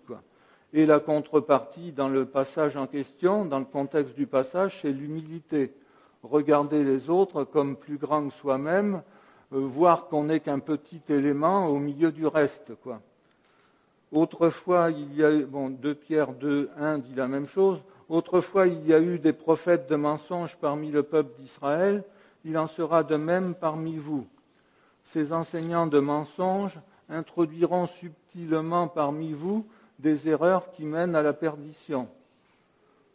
Et 0.71 0.85
la 0.85 1.01
contrepartie 1.01 1.91
dans 1.91 2.07
le 2.07 2.23
passage 2.23 2.77
en 2.77 2.87
question, 2.87 3.43
dans 3.43 3.59
le 3.59 3.65
contexte 3.65 4.15
du 4.15 4.27
passage, 4.27 4.79
c'est 4.81 4.93
l'humilité. 4.93 5.73
Regarder 6.23 6.85
les 6.85 7.09
autres 7.09 7.43
comme 7.43 7.75
plus 7.75 7.97
grands 7.97 8.29
que 8.29 8.33
soi-même, 8.35 9.01
voir 9.51 10.07
qu'on 10.07 10.25
n'est 10.25 10.39
qu'un 10.39 10.59
petit 10.59 11.01
élément 11.09 11.67
au 11.67 11.79
milieu 11.79 12.11
du 12.11 12.27
reste. 12.27 12.73
Quoi. 12.83 13.01
Autrefois, 14.11 14.91
il 14.91 15.15
y 15.15 15.23
a 15.23 15.31
eu, 15.31 15.45
bon, 15.45 15.69
2 15.69 15.95
Pierre 15.95 16.33
2, 16.33 16.69
1 16.77 16.97
dit 16.99 17.15
la 17.15 17.27
même 17.27 17.47
chose. 17.47 17.79
Autrefois, 18.09 18.67
il 18.67 18.85
y 18.87 18.93
a 18.93 18.99
eu 18.99 19.19
des 19.19 19.33
prophètes 19.33 19.89
de 19.89 19.95
mensonges 19.95 20.55
parmi 20.57 20.91
le 20.91 21.03
peuple 21.03 21.41
d'Israël. 21.41 22.03
Il 22.45 22.57
en 22.57 22.67
sera 22.67 23.03
de 23.03 23.15
même 23.15 23.53
parmi 23.53 23.97
vous. 23.97 24.25
Ces 25.11 25.33
enseignants 25.33 25.87
de 25.87 25.99
mensonges 25.99 26.79
introduiront 27.09 27.87
subtilement 27.87 28.87
parmi 28.87 29.33
vous 29.33 29.65
des 29.99 30.29
erreurs 30.29 30.71
qui 30.71 30.85
mènent 30.85 31.15
à 31.15 31.21
la 31.21 31.33
perdition. 31.33 32.07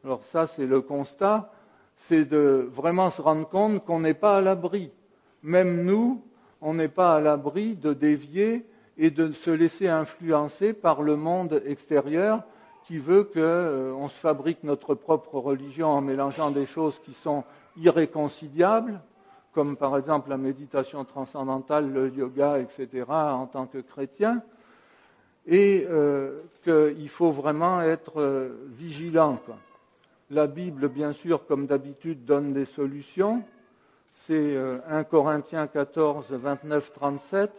Alors 0.04 0.24
ça, 0.24 0.46
c'est 0.46 0.66
le 0.66 0.80
constat, 0.80 1.52
c'est 2.08 2.24
de 2.24 2.68
vraiment 2.72 3.10
se 3.10 3.22
rendre 3.22 3.48
compte 3.48 3.84
qu'on 3.84 4.00
n'est 4.00 4.14
pas 4.14 4.38
à 4.38 4.40
l'abri. 4.40 4.90
Même 5.42 5.84
nous, 5.84 6.22
on 6.60 6.74
n'est 6.74 6.88
pas 6.88 7.16
à 7.16 7.20
l'abri 7.20 7.74
de 7.74 7.92
dévier 7.92 8.64
et 8.98 9.10
de 9.10 9.32
se 9.32 9.50
laisser 9.50 9.88
influencer 9.88 10.72
par 10.72 11.02
le 11.02 11.16
monde 11.16 11.62
extérieur 11.66 12.42
qui 12.86 12.98
veut 12.98 13.24
qu'on 13.24 13.40
euh, 13.40 14.08
se 14.08 14.18
fabrique 14.18 14.62
notre 14.64 14.94
propre 14.94 15.36
religion 15.38 15.88
en 15.88 16.00
mélangeant 16.00 16.50
des 16.50 16.66
choses 16.66 16.98
qui 17.00 17.14
sont 17.14 17.44
irréconciliables, 17.76 19.00
comme 19.52 19.76
par 19.76 19.96
exemple 19.96 20.30
la 20.30 20.36
méditation 20.36 21.04
transcendantale, 21.04 21.90
le 21.90 22.10
yoga, 22.10 22.58
etc., 22.58 23.04
en 23.08 23.46
tant 23.46 23.66
que 23.66 23.78
chrétien, 23.78 24.42
et 25.46 25.86
euh, 25.88 26.42
qu'il 26.62 27.08
faut 27.08 27.32
vraiment 27.32 27.80
être 27.82 28.20
euh, 28.20 28.68
vigilant. 28.68 29.38
La 30.30 30.46
Bible, 30.46 30.88
bien 30.88 31.12
sûr, 31.12 31.46
comme 31.46 31.66
d'habitude, 31.66 32.24
donne 32.24 32.52
des 32.52 32.64
solutions. 32.64 33.42
C'est 34.26 34.34
1 34.34 34.38
euh, 34.38 35.02
Corinthiens 35.04 35.66
14, 35.66 36.26
29, 36.30 36.92
37. 36.92 37.50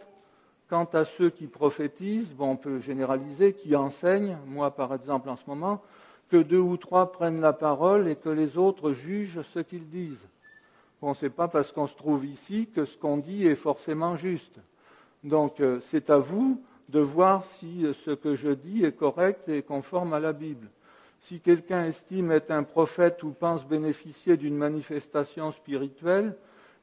Quant 0.68 0.88
à 0.94 1.04
ceux 1.04 1.28
qui 1.28 1.46
prophétisent, 1.46 2.30
bon, 2.30 2.52
on 2.52 2.56
peut 2.56 2.80
généraliser, 2.80 3.52
qui 3.52 3.76
enseignent, 3.76 4.38
moi 4.46 4.70
par 4.70 4.94
exemple 4.94 5.28
en 5.28 5.36
ce 5.36 5.42
moment, 5.46 5.82
que 6.30 6.38
deux 6.38 6.58
ou 6.58 6.78
trois 6.78 7.12
prennent 7.12 7.40
la 7.40 7.52
parole 7.52 8.08
et 8.08 8.16
que 8.16 8.30
les 8.30 8.56
autres 8.56 8.92
jugent 8.92 9.42
ce 9.52 9.60
qu'ils 9.60 9.88
disent. 9.90 10.26
Bon, 11.02 11.12
n'est 11.20 11.28
pas 11.28 11.48
parce 11.48 11.70
qu'on 11.70 11.86
se 11.86 11.94
trouve 11.94 12.24
ici 12.24 12.68
que 12.74 12.86
ce 12.86 12.96
qu'on 12.96 13.18
dit 13.18 13.46
est 13.46 13.56
forcément 13.56 14.16
juste. 14.16 14.58
Donc, 15.22 15.60
euh, 15.60 15.80
c'est 15.90 16.08
à 16.08 16.16
vous 16.16 16.62
de 16.88 17.00
voir 17.00 17.44
si 17.58 17.86
ce 18.06 18.10
que 18.12 18.36
je 18.36 18.50
dis 18.50 18.84
est 18.84 18.96
correct 18.96 19.48
et 19.48 19.62
conforme 19.62 20.14
à 20.14 20.20
la 20.20 20.32
Bible. 20.32 20.68
Si 21.20 21.40
quelqu'un 21.40 21.86
estime 21.86 22.32
être 22.32 22.50
un 22.50 22.62
prophète 22.62 23.22
ou 23.22 23.30
pense 23.30 23.66
bénéficier 23.66 24.36
d'une 24.36 24.56
manifestation 24.56 25.52
spirituelle, 25.52 26.36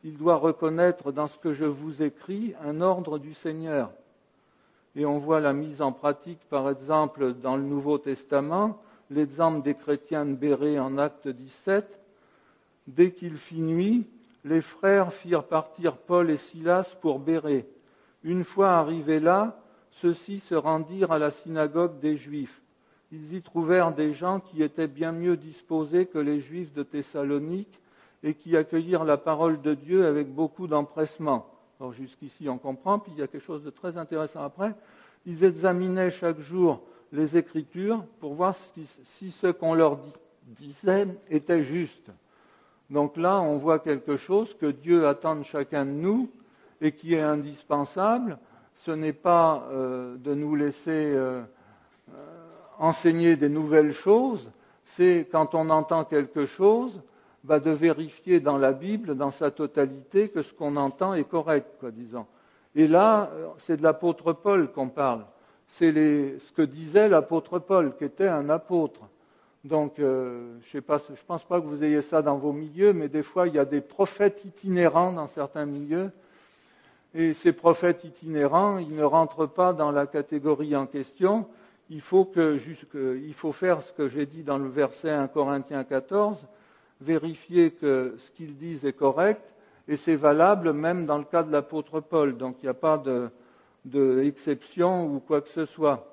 il 0.04 0.18
doit 0.18 0.38
reconnaître 0.38 1.12
dans 1.12 1.28
ce 1.28 1.38
que 1.38 1.54
je 1.54 1.66
vous 1.66 2.02
écris 2.02 2.54
un 2.64 2.82
ordre 2.82 3.20
du 3.20 3.34
Seigneur. 3.34 3.92
Et 4.96 5.06
on 5.06 5.20
voit 5.20 5.40
la 5.40 5.54
mise 5.54 5.82
en 5.82 5.92
pratique, 5.92 6.42
par 6.50 6.70
exemple, 6.70 7.34
dans 7.34 7.56
le 7.56 7.64
Nouveau 7.64 7.98
Testament, 7.98 8.82
l'exemple 9.10 9.62
des 9.62 9.76
chrétiens 9.76 10.26
de 10.26 10.34
Béré 10.34 10.80
en 10.80 10.98
acte 10.98 11.28
17. 11.28 11.86
Dès 12.88 13.12
qu'il 13.12 13.38
fit 13.38 13.62
nuit, 13.62 14.06
les 14.44 14.62
frères 14.62 15.14
firent 15.14 15.44
partir 15.44 15.96
Paul 15.96 16.30
et 16.30 16.38
Silas 16.38 16.94
pour 17.02 17.20
Béré. 17.20 17.66
Une 18.24 18.44
fois 18.44 18.72
arrivés 18.72 19.20
là, 19.20 19.60
ceux-ci 20.02 20.40
se 20.40 20.56
rendirent 20.56 21.12
à 21.12 21.20
la 21.20 21.32
synagogue 21.32 22.00
des 22.00 22.18
Juifs. 22.18 22.62
Ils 23.12 23.36
y 23.36 23.42
trouvèrent 23.42 23.94
des 23.94 24.14
gens 24.14 24.40
qui 24.40 24.64
étaient 24.64 24.88
bien 24.88 25.12
mieux 25.12 25.38
disposés 25.38 26.06
que 26.06 26.18
les 26.18 26.40
Juifs 26.40 26.74
de 26.74 26.84
Thessalonique 26.84 27.80
et 28.24 28.34
qui 28.34 28.56
accueillirent 28.56 29.04
la 29.04 29.18
parole 29.18 29.62
de 29.62 29.74
Dieu 29.74 30.06
avec 30.06 30.34
beaucoup 30.34 30.68
d'empressement. 30.68 31.48
Alors 31.80 31.94
jusqu'ici 31.94 32.48
on 32.50 32.58
comprend, 32.58 33.00
puis 33.00 33.12
il 33.16 33.20
y 33.20 33.24
a 33.24 33.28
quelque 33.28 33.44
chose 33.44 33.64
de 33.64 33.70
très 33.70 33.98
intéressant 33.98 34.44
après. 34.44 34.74
Ils 35.26 35.44
examinaient 35.44 36.12
chaque 36.12 36.40
jour 36.40 36.82
les 37.12 37.38
Écritures 37.38 38.04
pour 38.20 38.34
voir 38.34 38.56
si, 39.18 39.32
ce 39.32 39.48
qu'on 39.48 39.74
leur 39.74 40.00
disait 40.46 41.08
était 41.30 41.64
juste. 41.64 42.12
Donc 42.90 43.18
là, 43.18 43.40
on 43.42 43.58
voit 43.58 43.80
quelque 43.80 44.18
chose 44.18 44.56
que 44.60 44.66
Dieu 44.66 45.08
attend 45.08 45.36
de 45.36 45.44
chacun 45.44 45.86
de 45.86 45.92
nous 45.92 46.30
et 46.82 46.92
qui 46.92 47.14
est 47.14 47.22
indispensable. 47.22 48.38
Ce 48.86 48.92
n'est 48.92 49.14
pas 49.14 49.68
euh, 49.72 50.16
de 50.18 50.34
nous 50.34 50.56
laisser 50.56 50.90
euh, 50.90 51.42
euh, 52.10 52.42
enseigner 52.80 53.36
des 53.36 53.50
nouvelles 53.50 53.94
choses, 53.94 54.50
c'est 54.96 55.28
quand 55.32 55.54
on 55.56 55.70
entend 55.70 56.04
quelque 56.04 56.46
chose, 56.46 57.00
de 57.44 57.72
vérifier 57.72 58.40
dans 58.40 58.58
la 58.58 58.72
Bible, 58.72 59.16
dans 59.16 59.32
sa 59.32 59.52
totalité, 59.52 60.30
que 60.30 60.42
ce 60.42 60.54
qu'on 60.54 60.76
entend 60.76 61.14
est 61.14 61.28
correct, 61.28 61.68
quoi, 61.80 61.92
disons. 61.92 62.26
Et 62.76 62.88
là, 62.88 63.30
c'est 63.60 63.78
de 63.78 63.84
l'apôtre 63.84 64.34
Paul 64.34 64.72
qu'on 64.72 64.90
parle. 64.90 65.26
C'est 65.78 65.92
ce 65.92 66.52
que 66.52 66.62
disait 66.62 67.10
l'apôtre 67.10 67.60
Paul, 67.60 67.96
qui 67.98 68.06
était 68.06 68.28
un 68.28 68.50
apôtre. 68.50 69.02
Donc, 69.64 70.00
euh, 70.00 70.58
je 70.72 70.78
ne 70.78 70.82
pense 70.82 71.44
pas 71.44 71.62
que 71.62 71.66
vous 71.66 71.84
ayez 71.84 72.02
ça 72.02 72.22
dans 72.22 72.38
vos 72.38 72.52
milieux, 72.52 72.94
mais 72.94 73.10
des 73.10 73.24
fois, 73.24 73.48
il 73.48 73.54
y 73.56 73.60
a 73.60 73.66
des 73.66 73.82
prophètes 73.82 74.44
itinérants 74.44 75.12
dans 75.12 75.28
certains 75.28 75.66
milieux. 75.66 76.12
Et 77.14 77.34
ces 77.34 77.52
prophètes 77.52 78.04
itinérants, 78.04 78.78
ils 78.78 78.96
ne 78.96 79.04
rentrent 79.04 79.46
pas 79.46 79.74
dans 79.74 79.92
la 79.92 80.08
catégorie 80.08 80.76
en 80.76 80.88
question. 80.88 81.46
Il 81.90 82.02
faut, 82.02 82.26
que, 82.26 82.58
il 82.96 83.34
faut 83.34 83.52
faire 83.52 83.82
ce 83.82 83.92
que 83.92 84.08
j'ai 84.08 84.26
dit 84.26 84.44
dans 84.44 84.58
le 84.58 84.70
verset 84.70 85.12
1 85.12 85.28
Corinthiens 85.28 85.84
14, 85.84 86.38
vérifier 87.02 87.72
que 87.72 88.16
ce 88.20 88.32
qu'ils 88.32 88.56
disent 88.58 88.86
est 88.86 88.94
correct, 88.94 89.42
et 89.88 89.98
c'est 89.98 90.16
valable 90.16 90.72
même 90.74 91.06
dans 91.06 91.18
le 91.18 91.24
cas 91.24 91.44
de 91.44 91.52
l'apôtre 91.52 92.00
Paul. 92.00 92.38
Donc 92.38 92.58
il 92.62 92.66
n'y 92.66 92.70
a 92.70 92.74
pas 92.74 93.02
d'exception 93.84 95.08
ou 95.08 95.20
quoi 95.20 95.42
que 95.42 95.50
ce 95.50 95.66
soit. 95.66 96.08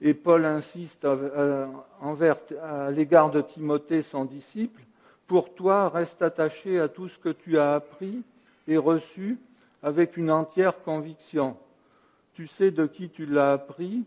Et 0.00 0.14
Paul 0.14 0.44
insiste 0.44 1.04
à 1.04 2.90
l'égard 2.90 3.30
de 3.30 3.40
Timothée, 3.40 4.02
son 4.02 4.24
disciple, 4.24 4.82
pour 5.26 5.54
toi, 5.54 5.90
reste 5.90 6.22
attaché 6.22 6.80
à 6.80 6.88
tout 6.88 7.08
ce 7.08 7.18
que 7.18 7.28
tu 7.28 7.58
as 7.58 7.74
appris 7.74 8.22
et 8.66 8.78
reçu 8.78 9.38
avec 9.82 10.16
une 10.16 10.30
entière 10.30 10.82
conviction. 10.82 11.56
Tu 12.34 12.46
sais 12.46 12.70
de 12.70 12.86
qui 12.86 13.10
tu 13.10 13.26
l'as 13.26 13.52
appris. 13.52 14.04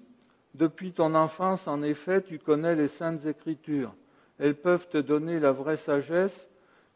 Depuis 0.56 0.92
ton 0.92 1.14
enfance, 1.14 1.68
en 1.68 1.84
effet, 1.84 2.22
tu 2.22 2.40
connais 2.40 2.76
les 2.76 2.88
saintes 2.88 3.26
écritures 3.26 3.94
elles 4.41 4.56
peuvent 4.56 4.88
te 4.89 4.97
donner 4.97 5.39
la 5.39 5.51
vraie 5.51 5.77
sagesse 5.77 6.49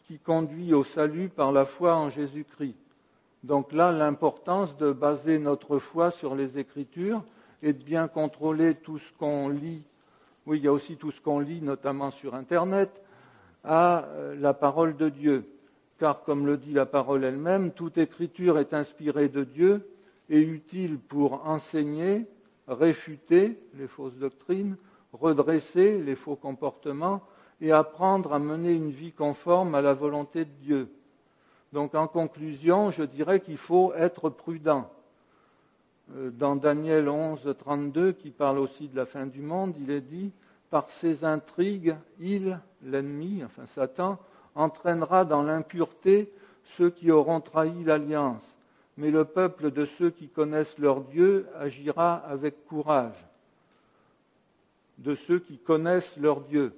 qui 0.08 0.18
conduit 0.18 0.74
au 0.74 0.84
salut 0.84 1.30
par 1.30 1.52
la 1.52 1.66
foi 1.66 1.96
en 1.96 2.10
Jésus-Christ. 2.10 2.76
Donc 3.44 3.72
là, 3.72 3.92
l'importance 3.92 4.76
de 4.78 4.92
baser 4.92 5.38
notre 5.38 5.78
foi 5.78 6.10
sur 6.10 6.34
les 6.34 6.58
Écritures 6.58 7.24
et 7.62 7.72
de 7.72 7.84
bien 7.84 8.08
contrôler 8.08 8.74
tout 8.74 8.98
ce 8.98 9.14
qu'on 9.20 9.50
lit. 9.50 9.84
Oui, 10.48 10.58
il 10.58 10.64
y 10.64 10.68
a 10.68 10.74
aussi 10.74 10.98
tout 10.98 11.12
ce 11.12 11.22
qu'on 11.22 11.40
lit, 11.40 11.62
notamment 11.62 12.10
sur 12.10 12.34
Internet, 12.34 12.90
à 13.64 14.06
euh, 14.06 14.36
la 14.40 14.56
parole 14.56 14.98
de 14.98 15.10
Dieu. 15.10 15.46
Car, 16.00 16.24
comme 16.24 16.48
le 16.48 16.58
dit 16.58 16.74
la 16.74 16.88
parole 16.88 17.24
elle-même, 17.24 17.72
toute 17.72 18.00
écriture 18.00 18.58
est 18.58 18.74
inspirée 18.74 19.30
de 19.30 19.44
Dieu 19.44 19.88
et 20.32 20.42
utile 20.42 20.98
pour 20.98 21.46
enseigner, 21.46 22.26
réfuter 22.68 23.60
les 23.76 23.88
fausses 23.88 24.18
doctrines, 24.18 24.78
redresser 25.14 26.00
les 26.00 26.16
faux 26.16 26.36
comportements, 26.36 27.22
et 27.62 27.72
apprendre 27.72 28.34
à 28.34 28.40
mener 28.40 28.74
une 28.74 28.92
vie 28.92 29.12
conforme 29.12 29.76
à 29.76 29.82
la 29.82 29.94
volonté 29.94 30.46
de 30.46 30.52
Dieu. 30.62 30.90
Donc 31.74 31.96
en 31.96 32.08
conclusion, 32.08 32.92
je 32.92 33.04
dirais 33.04 33.40
qu'il 33.40 33.58
faut 33.58 33.94
être 33.94 34.30
prudent. 34.30 34.90
Euh, 36.16 36.30
dans 36.32 36.56
Daniel 36.56 37.10
11, 37.10 37.56
32, 37.58 38.14
qui 38.14 38.30
parle 38.30 38.60
aussi 38.60 38.88
de 38.88 38.96
la 38.96 39.06
fin 39.06 39.26
du 39.26 39.42
monde, 39.42 39.76
il 39.80 39.90
est 39.92 40.02
dit 40.02 40.32
Par 40.70 40.90
ses 40.90 41.24
intrigues, 41.24 41.96
il, 42.20 42.60
l'ennemi, 42.84 43.44
enfin 43.44 43.66
Satan, 43.74 44.20
entraînera 44.54 45.26
dans 45.26 45.44
l'impureté 45.44 46.32
ceux 46.78 46.90
qui 46.90 47.12
auront 47.12 47.42
trahi 47.42 47.84
l'alliance. 47.84 48.44
Mais 48.98 49.12
le 49.12 49.26
peuple 49.26 49.72
de 49.72 49.86
ceux 49.86 50.10
qui 50.10 50.30
connaissent 50.30 50.78
leur 50.78 51.02
Dieu 51.02 51.48
agira 51.60 52.16
avec 52.16 52.66
courage. 52.66 53.26
De 54.98 55.16
ceux 55.16 55.40
qui 55.40 55.58
connaissent 55.58 56.16
leur 56.16 56.42
Dieu 56.42 56.74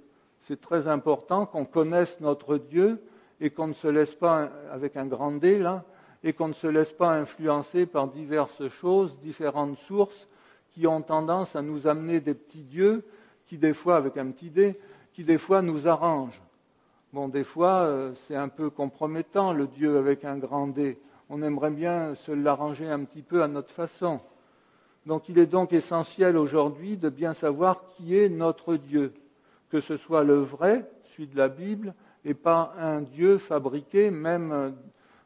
c'est 0.47 0.61
très 0.61 0.87
important 0.87 1.45
qu'on 1.45 1.65
connaisse 1.65 2.19
notre 2.21 2.57
Dieu 2.57 3.01
et 3.41 3.49
qu'on 3.49 3.67
ne 3.67 3.73
se 3.73 3.87
laisse 3.87 4.15
pas, 4.15 4.49
avec 4.71 4.95
un 4.95 5.05
grand 5.05 5.33
D 5.33 5.59
là, 5.59 5.83
et 6.23 6.33
qu'on 6.33 6.47
ne 6.47 6.53
se 6.53 6.67
laisse 6.67 6.91
pas 6.91 7.09
influencer 7.09 7.85
par 7.85 8.07
diverses 8.07 8.67
choses, 8.69 9.15
différentes 9.21 9.77
sources 9.87 10.27
qui 10.73 10.87
ont 10.87 11.01
tendance 11.01 11.55
à 11.55 11.61
nous 11.61 11.87
amener 11.87 12.19
des 12.19 12.33
petits 12.33 12.63
dieux 12.63 13.03
qui 13.47 13.57
des 13.57 13.73
fois, 13.73 13.97
avec 13.97 14.17
un 14.17 14.31
petit 14.31 14.49
D, 14.49 14.79
qui 15.13 15.23
des 15.23 15.37
fois 15.37 15.61
nous 15.61 15.87
arrangent. 15.87 16.41
Bon, 17.13 17.29
des 17.29 17.43
fois, 17.45 17.83
euh, 17.83 18.11
c'est 18.27 18.35
un 18.35 18.49
peu 18.49 18.69
compromettant 18.69 19.53
le 19.53 19.67
Dieu 19.67 19.97
avec 19.97 20.25
un 20.25 20.37
grand 20.37 20.67
D. 20.67 20.97
On 21.29 21.41
aimerait 21.41 21.71
bien 21.71 22.15
se 22.15 22.31
l'arranger 22.31 22.89
un 22.89 23.03
petit 23.03 23.21
peu 23.21 23.43
à 23.43 23.47
notre 23.47 23.71
façon. 23.71 24.19
Donc 25.05 25.29
il 25.29 25.39
est 25.39 25.45
donc 25.45 25.71
essentiel 25.71 26.37
aujourd'hui 26.37 26.97
de 26.97 27.09
bien 27.09 27.33
savoir 27.33 27.85
qui 27.95 28.17
est 28.17 28.27
notre 28.27 28.75
Dieu 28.75 29.13
que 29.69 29.79
ce 29.79 29.97
soit 29.97 30.23
le 30.23 30.39
vrai, 30.39 30.89
celui 31.11 31.27
de 31.27 31.37
la 31.37 31.49
Bible, 31.49 31.93
et 32.25 32.33
pas 32.33 32.73
un 32.79 33.01
Dieu 33.01 33.37
fabriqué, 33.37 34.11
même 34.11 34.75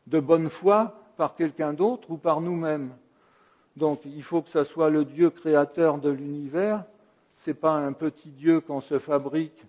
de 0.07 0.19
bonne 0.19 0.49
foi, 0.49 0.95
par 1.17 1.35
quelqu'un 1.35 1.73
d'autre 1.73 2.11
ou 2.11 2.17
par 2.17 2.41
nous-mêmes. 2.41 2.91
Donc 3.77 4.01
il 4.05 4.23
faut 4.23 4.41
que 4.41 4.49
ce 4.49 4.63
soit 4.63 4.89
le 4.89 5.05
Dieu 5.05 5.29
créateur 5.29 5.97
de 5.97 6.09
l'univers, 6.09 6.83
ce 7.43 7.49
n'est 7.49 7.55
pas 7.55 7.73
un 7.73 7.93
petit 7.93 8.29
Dieu 8.29 8.59
qu'on 8.59 8.81
se 8.81 8.99
fabrique 8.99 9.65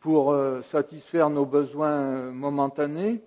pour 0.00 0.32
euh, 0.32 0.62
satisfaire 0.62 1.30
nos 1.30 1.46
besoins 1.46 1.90
euh, 1.90 2.32
momentanés, 2.32 3.20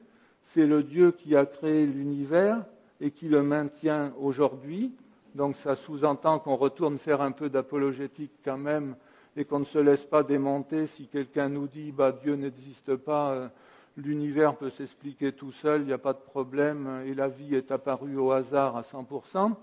c'est 0.54 0.66
le 0.66 0.84
Dieu 0.84 1.12
qui 1.12 1.36
a 1.36 1.46
créé 1.46 1.86
l'univers 1.86 2.64
et 3.02 3.12
qui 3.12 3.28
le 3.28 3.44
maintient 3.44 4.14
aujourd'hui. 4.20 4.94
Donc 5.36 5.56
ça 5.56 5.76
sous-entend 5.76 6.40
qu'on 6.40 6.56
retourne 6.56 6.98
faire 6.98 7.22
un 7.22 7.32
peu 7.32 7.50
d'apologétique 7.50 8.32
quand 8.44 8.58
même 8.58 8.96
et 9.40 9.46
qu'on 9.46 9.60
ne 9.60 9.66
se 9.66 9.80
laisse 9.80 10.04
pas 10.04 10.22
démonter 10.22 10.86
si 10.88 11.08
quelqu'un 11.08 11.48
nous 11.48 11.68
dit 11.68 11.94
bah, 11.94 12.12
Dieu 12.12 12.36
n'existe 12.36 12.98
pas, 12.98 13.32
euh, 13.32 13.48
l'univers 13.96 14.58
peut 14.58 14.70
s'expliquer 14.70 15.32
tout 15.32 15.54
seul, 15.54 15.82
il 15.82 15.88
n'y 15.88 15.94
a 15.94 15.98
pas 15.98 16.12
de 16.12 16.20
problème, 16.20 17.04
et 17.06 17.14
la 17.14 17.30
vie 17.30 17.56
est 17.56 17.72
apparue 17.72 18.18
au 18.18 18.34
hasard 18.34 18.76
à 18.76 18.82
100%. 18.82 19.56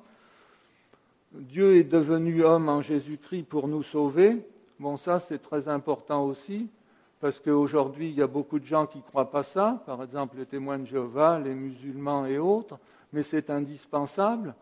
Dieu 1.32 1.76
est 1.76 1.84
devenu 1.84 2.42
homme 2.42 2.70
en 2.70 2.80
Jésus-Christ 2.80 3.42
pour 3.42 3.68
nous 3.68 3.82
sauver. 3.82 4.38
Bon, 4.80 4.96
ça 4.96 5.20
c'est 5.20 5.42
très 5.42 5.68
important 5.68 6.24
aussi, 6.24 6.70
parce 7.20 7.38
qu'aujourd'hui 7.38 8.08
il 8.08 8.14
y 8.14 8.22
a 8.22 8.26
beaucoup 8.26 8.58
de 8.58 8.64
gens 8.64 8.86
qui 8.86 8.98
ne 8.98 9.02
croient 9.02 9.30
pas 9.30 9.42
ça, 9.42 9.82
par 9.84 10.02
exemple 10.02 10.38
les 10.38 10.46
témoins 10.46 10.78
de 10.78 10.86
Jéhovah, 10.86 11.38
les 11.38 11.54
musulmans 11.54 12.24
et 12.24 12.38
autres, 12.38 12.78
mais 13.12 13.22
c'est 13.22 13.50
indispensable. 13.50 14.54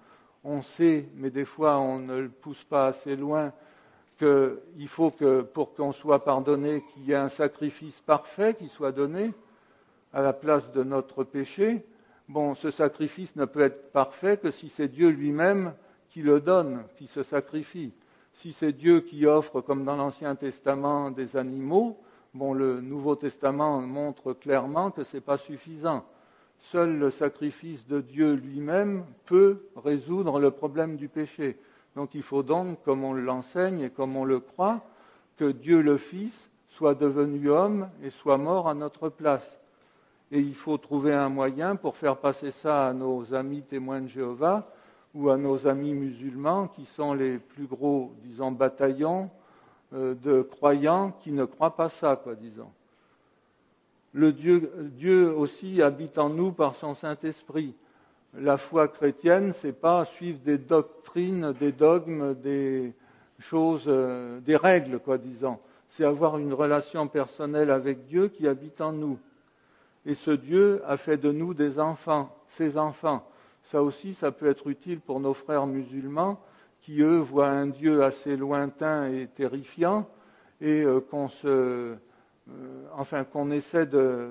On 0.42 0.60
sait, 0.60 1.08
mais 1.14 1.30
des 1.30 1.44
fois 1.44 1.78
on 1.78 2.00
ne 2.00 2.18
le 2.18 2.28
pousse 2.30 2.64
pas 2.64 2.88
assez 2.88 3.14
loin, 3.14 3.52
qu'il 4.18 4.88
faut 4.88 5.10
que, 5.10 5.42
pour 5.42 5.74
qu'on 5.74 5.92
soit 5.92 6.24
pardonné, 6.24 6.82
qu'il 6.92 7.04
y 7.04 7.12
ait 7.12 7.16
un 7.16 7.28
sacrifice 7.28 8.00
parfait 8.06 8.54
qui 8.54 8.68
soit 8.68 8.92
donné 8.92 9.32
à 10.12 10.22
la 10.22 10.32
place 10.32 10.70
de 10.72 10.82
notre 10.84 11.24
péché. 11.24 11.84
Bon, 12.28 12.54
ce 12.54 12.70
sacrifice 12.70 13.34
ne 13.36 13.44
peut 13.44 13.62
être 13.62 13.90
parfait 13.92 14.36
que 14.36 14.50
si 14.50 14.68
c'est 14.68 14.88
Dieu 14.88 15.08
lui-même 15.08 15.74
qui 16.10 16.22
le 16.22 16.40
donne, 16.40 16.84
qui 16.96 17.06
se 17.08 17.22
sacrifie. 17.22 17.92
Si 18.34 18.52
c'est 18.52 18.72
Dieu 18.72 19.00
qui 19.00 19.26
offre, 19.26 19.60
comme 19.60 19.84
dans 19.84 19.96
l'Ancien 19.96 20.34
Testament, 20.34 21.10
des 21.10 21.36
animaux, 21.36 21.98
bon, 22.32 22.54
le 22.54 22.80
Nouveau 22.80 23.16
Testament 23.16 23.80
montre 23.80 24.32
clairement 24.32 24.90
que 24.90 25.04
ce 25.04 25.16
n'est 25.16 25.20
pas 25.20 25.38
suffisant. 25.38 26.04
Seul 26.70 26.98
le 26.98 27.10
sacrifice 27.10 27.86
de 27.88 28.00
Dieu 28.00 28.34
lui-même 28.34 29.04
peut 29.26 29.66
résoudre 29.76 30.38
le 30.38 30.50
problème 30.50 30.96
du 30.96 31.08
péché. 31.08 31.58
Donc 31.96 32.14
il 32.14 32.22
faut 32.22 32.42
donc, 32.42 32.82
comme 32.84 33.04
on 33.04 33.12
l'enseigne 33.12 33.80
et 33.80 33.90
comme 33.90 34.16
on 34.16 34.24
le 34.24 34.40
croit, 34.40 34.80
que 35.36 35.50
Dieu 35.50 35.80
le 35.80 35.96
Fils 35.96 36.34
soit 36.70 36.94
devenu 36.94 37.50
homme 37.50 37.88
et 38.02 38.10
soit 38.10 38.38
mort 38.38 38.68
à 38.68 38.74
notre 38.74 39.08
place. 39.08 39.48
Et 40.32 40.40
il 40.40 40.54
faut 40.54 40.78
trouver 40.78 41.12
un 41.12 41.28
moyen 41.28 41.76
pour 41.76 41.96
faire 41.96 42.16
passer 42.16 42.50
ça 42.50 42.88
à 42.88 42.92
nos 42.92 43.34
amis 43.34 43.62
témoins 43.62 44.00
de 44.00 44.08
Jéhovah 44.08 44.68
ou 45.14 45.30
à 45.30 45.36
nos 45.36 45.66
amis 45.66 45.94
musulmans 45.94 46.68
qui 46.68 46.84
sont 46.86 47.14
les 47.14 47.38
plus 47.38 47.66
gros, 47.66 48.12
disons, 48.24 48.50
bataillons 48.50 49.30
euh, 49.92 50.14
de 50.14 50.42
croyants 50.42 51.12
qui 51.20 51.30
ne 51.30 51.44
croient 51.44 51.76
pas 51.76 51.88
ça, 51.88 52.16
quoi, 52.16 52.34
disons. 52.34 52.70
Le 54.12 54.32
Dieu, 54.32 54.72
Dieu 54.96 55.32
aussi 55.32 55.82
habite 55.82 56.18
en 56.18 56.30
nous 56.30 56.52
par 56.52 56.74
son 56.74 56.94
Saint-Esprit. 56.94 57.74
La 58.38 58.56
foi 58.56 58.88
chrétienne, 58.88 59.52
c'est 59.54 59.78
pas 59.78 60.04
suivre 60.04 60.40
des 60.44 60.58
doctrines, 60.58 61.52
des 61.52 61.70
dogmes, 61.70 62.34
des 62.34 62.92
choses, 63.38 63.84
euh, 63.86 64.40
des 64.40 64.56
règles, 64.56 64.98
quoi, 64.98 65.18
disons. 65.18 65.58
C'est 65.90 66.04
avoir 66.04 66.38
une 66.38 66.52
relation 66.52 67.06
personnelle 67.06 67.70
avec 67.70 68.06
Dieu 68.06 68.26
qui 68.28 68.48
habite 68.48 68.80
en 68.80 68.92
nous. 68.92 69.18
Et 70.04 70.14
ce 70.14 70.32
Dieu 70.32 70.82
a 70.84 70.96
fait 70.96 71.16
de 71.16 71.30
nous 71.30 71.54
des 71.54 71.78
enfants, 71.78 72.34
ses 72.48 72.76
enfants. 72.76 73.24
Ça 73.64 73.82
aussi, 73.82 74.14
ça 74.14 74.32
peut 74.32 74.48
être 74.48 74.66
utile 74.66 75.00
pour 75.00 75.20
nos 75.20 75.34
frères 75.34 75.66
musulmans 75.66 76.40
qui, 76.80 77.00
eux, 77.02 77.18
voient 77.18 77.48
un 77.48 77.68
Dieu 77.68 78.02
assez 78.02 78.36
lointain 78.36 79.12
et 79.12 79.28
terrifiant 79.28 80.08
et 80.60 80.82
euh, 80.82 81.00
qu'on 81.00 81.28
se, 81.28 81.46
euh, 81.46 81.94
enfin, 82.96 83.22
qu'on 83.22 83.52
essaie 83.52 83.86
de 83.86 84.30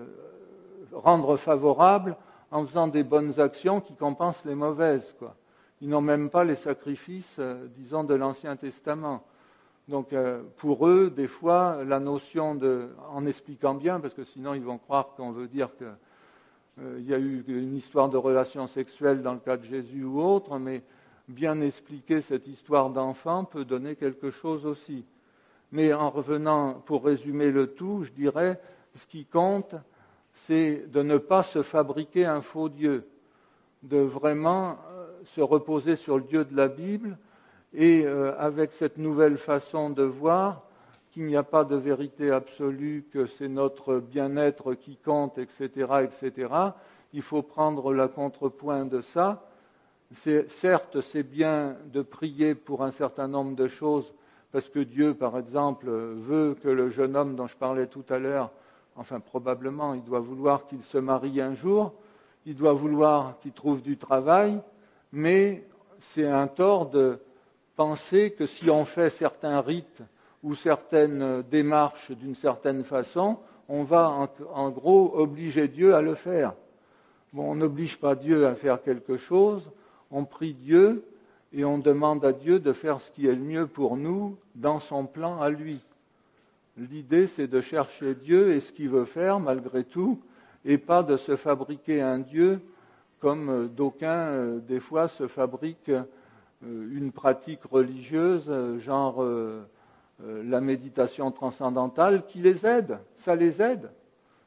rendre 0.91 1.37
favorable 1.37 2.17
en 2.53 2.65
faisant 2.65 2.87
des 2.87 3.03
bonnes 3.03 3.39
actions 3.39 3.81
qui 3.81 3.95
compensent 3.95 4.45
les 4.45 4.55
mauvaises, 4.55 5.13
quoi. 5.19 5.35
Ils 5.81 5.89
n'ont 5.89 6.01
même 6.01 6.29
pas 6.29 6.45
les 6.45 6.55
sacrifices, 6.55 7.35
euh, 7.39 7.67
disons, 7.75 8.05
de 8.05 8.13
l'Ancien 8.13 8.55
Testament. 8.55 9.23
Donc, 9.89 10.15
pour 10.57 10.87
eux, 10.87 11.09
des 11.09 11.27
fois, 11.27 11.83
la 11.83 11.99
notion 11.99 12.55
de, 12.55 12.87
en 13.11 13.25
expliquant 13.25 13.73
bien, 13.73 13.99
parce 13.99 14.13
que 14.13 14.23
sinon 14.23 14.53
ils 14.53 14.63
vont 14.63 14.77
croire 14.77 15.09
qu'on 15.17 15.31
veut 15.31 15.49
dire 15.49 15.75
que 15.77 15.83
euh, 16.79 16.97
il 16.99 17.05
y 17.05 17.13
a 17.13 17.19
eu 17.19 17.43
une 17.47 17.75
histoire 17.75 18.09
de 18.09 18.17
relations 18.17 18.67
sexuelles 18.67 19.21
dans 19.21 19.33
le 19.33 19.39
cas 19.39 19.57
de 19.57 19.63
Jésus 19.63 20.03
ou 20.03 20.21
autre, 20.21 20.57
mais 20.57 20.81
bien 21.27 21.59
expliquer 21.61 22.21
cette 22.21 22.47
histoire 22.47 22.89
d'enfant 22.89 23.43
peut 23.43 23.65
donner 23.65 23.95
quelque 23.95 24.31
chose 24.31 24.65
aussi. 24.65 25.05
Mais 25.71 25.93
en 25.93 26.09
revenant, 26.09 26.75
pour 26.85 27.03
résumer 27.03 27.51
le 27.51 27.67
tout, 27.73 28.03
je 28.03 28.11
dirais, 28.11 28.59
ce 28.95 29.05
qui 29.05 29.25
compte, 29.25 29.75
c'est 30.33 30.91
de 30.91 31.01
ne 31.01 31.17
pas 31.17 31.43
se 31.43 31.63
fabriquer 31.63 32.25
un 32.25 32.41
faux 32.41 32.69
Dieu, 32.69 33.07
de 33.83 33.97
vraiment 33.97 34.77
euh, 34.91 35.07
se 35.35 35.41
reposer 35.41 35.95
sur 35.95 36.17
le 36.17 36.23
Dieu 36.23 36.45
de 36.45 36.55
la 36.55 36.67
Bible 36.67 37.17
et 37.73 38.05
euh, 38.05 38.37
avec 38.37 38.71
cette 38.73 38.97
nouvelle 38.97 39.37
façon 39.37 39.89
de 39.89 40.03
voir, 40.03 40.63
qu'il 41.11 41.25
n'y 41.25 41.35
a 41.35 41.43
pas 41.43 41.63
de 41.63 41.75
vérité 41.75 42.31
absolue, 42.31 43.05
que 43.13 43.27
c'est 43.27 43.47
notre 43.47 43.99
bien-être 43.99 44.73
qui 44.73 44.97
compte, 44.97 45.37
etc., 45.37 45.87
etc. 46.03 46.53
Il 47.13 47.21
faut 47.21 47.43
prendre 47.43 47.93
la 47.93 48.07
contrepoint 48.07 48.85
de 48.85 49.01
ça. 49.01 49.47
certes, 50.47 51.01
c'est 51.01 51.23
bien 51.23 51.75
de 51.93 52.01
prier 52.01 52.55
pour 52.55 52.83
un 52.83 52.89
certain 52.89 53.27
nombre 53.27 53.55
de 53.55 53.67
choses, 53.67 54.11
parce 54.51 54.69
que 54.69 54.79
Dieu, 54.79 55.13
par 55.13 55.37
exemple, 55.37 55.87
veut 55.87 56.55
que 56.63 56.69
le 56.69 56.89
jeune 56.89 57.15
homme 57.15 57.35
dont 57.35 57.47
je 57.47 57.57
parlais 57.57 57.87
tout 57.87 58.05
à 58.09 58.17
l'heure, 58.17 58.51
enfin 58.95 59.19
probablement, 59.19 59.93
il 59.93 60.03
doit 60.03 60.19
vouloir 60.19 60.67
qu'il 60.67 60.83
se 60.83 60.97
marie 60.97 61.41
un 61.41 61.55
jour, 61.55 61.93
il 62.45 62.55
doit 62.55 62.73
vouloir 62.73 63.39
qu'il 63.39 63.51
trouve 63.51 63.81
du 63.81 63.97
travail, 63.97 64.59
mais 65.11 65.63
c'est 65.99 66.27
un 66.27 66.47
tort 66.47 66.87
de 66.89 67.19
penser 67.75 68.31
que 68.31 68.45
si 68.45 68.69
on 68.69 68.85
fait 68.85 69.09
certains 69.09 69.61
rites 69.61 70.03
ou 70.43 70.55
certaines 70.55 71.41
démarches 71.43 72.11
d'une 72.11 72.35
certaine 72.35 72.83
façon, 72.83 73.37
on 73.69 73.83
va 73.83 74.29
en, 74.53 74.69
gros 74.69 75.13
obliger 75.15 75.67
Dieu 75.67 75.95
à 75.95 76.01
le 76.01 76.15
faire. 76.15 76.53
Bon, 77.31 77.51
on 77.51 77.55
n'oblige 77.55 77.97
pas 77.97 78.15
Dieu 78.15 78.45
à 78.45 78.53
faire 78.53 78.83
quelque 78.83 79.17
chose, 79.17 79.71
on 80.11 80.25
prie 80.25 80.53
Dieu 80.53 81.05
et 81.53 81.63
on 81.65 81.77
demande 81.77 82.25
à 82.25 82.33
Dieu 82.33 82.59
de 82.59 82.73
faire 82.73 82.99
ce 82.99 83.09
qui 83.11 83.27
est 83.27 83.33
le 83.33 83.41
mieux 83.41 83.67
pour 83.67 83.95
nous 83.95 84.37
dans 84.55 84.79
son 84.79 85.05
plan 85.05 85.41
à 85.41 85.49
lui. 85.49 85.79
L'idée, 86.77 87.27
c'est 87.27 87.47
de 87.47 87.61
chercher 87.61 88.15
Dieu 88.15 88.53
et 88.53 88.59
ce 88.59 88.71
qu'il 88.71 88.89
veut 88.89 89.05
faire 89.05 89.39
malgré 89.39 89.83
tout, 89.83 90.21
et 90.65 90.77
pas 90.77 91.03
de 91.03 91.17
se 91.17 91.35
fabriquer 91.35 92.01
un 92.01 92.19
Dieu 92.19 92.59
comme 93.19 93.69
d'aucuns, 93.69 94.27
euh, 94.27 94.59
des 94.59 94.79
fois, 94.79 95.07
se 95.07 95.27
fabriquent 95.27 95.89
euh, 96.65 96.89
une 96.91 97.11
pratique 97.11 97.63
religieuse, 97.63 98.51
genre 98.79 99.23
euh, 99.23 99.65
euh, 100.23 100.43
la 100.45 100.61
méditation 100.61 101.31
transcendantale 101.31 102.25
qui 102.25 102.39
les 102.39 102.65
aide. 102.65 102.99
Ça 103.17 103.35
les 103.35 103.61
aide. 103.61 103.89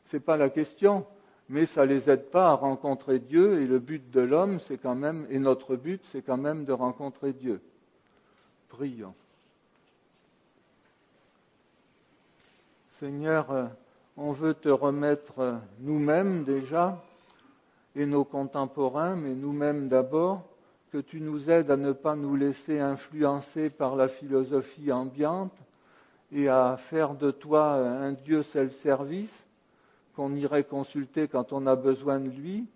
Ce 0.07 0.17
n'est 0.17 0.21
pas 0.21 0.37
la 0.37 0.49
question. 0.49 1.07
Mais 1.49 1.67
ça 1.67 1.83
ne 1.83 1.93
les 1.93 2.11
aide 2.11 2.31
pas 2.31 2.51
à 2.51 2.55
rencontrer 2.55 3.19
Dieu. 3.19 3.61
Et 3.61 3.67
le 3.67 3.79
but 3.79 4.11
de 4.11 4.21
l'homme, 4.21 4.59
c'est 4.61 4.79
quand 4.79 4.95
même, 4.95 5.27
et 5.31 5.39
notre 5.39 5.77
but, 5.77 6.03
c'est 6.11 6.23
quand 6.23 6.37
même 6.37 6.65
de 6.65 6.73
rencontrer 6.73 7.33
Dieu. 7.33 7.61
Prions. 8.69 9.15
Seigneur, 12.98 13.50
euh, 13.50 13.66
on 14.16 14.32
veut 14.32 14.54
te 14.54 14.70
remettre 14.70 15.40
euh, 15.40 15.56
nous-mêmes 15.80 16.44
déjà, 16.44 16.98
et 17.94 18.06
nos 18.06 18.24
contemporains, 18.24 19.16
mais 19.16 19.35
nous-mêmes 19.35 19.88
d'abord, 19.88 20.44
que 20.92 20.96
tu 20.98 21.20
nous 21.20 21.50
aides 21.50 21.70
à 21.70 21.76
ne 21.76 21.92
pas 21.92 22.16
nous 22.16 22.37
laisser 22.37 22.80
influencer 22.80 23.68
par 23.68 23.96
la 23.96 24.09
philosophie 24.09 24.92
ambiante 24.92 25.52
et 26.32 26.48
à 26.48 26.78
faire 26.78 27.14
de 27.14 27.30
toi 27.30 27.74
un 27.74 28.12
Dieu 28.12 28.42
self-service 28.42 29.44
qu'on 30.14 30.35
irait 30.35 30.64
consulter 30.64 31.28
quand 31.28 31.52
on 31.52 31.66
a 31.66 31.76
besoin 31.76 32.18
de 32.18 32.30
lui 32.30 32.66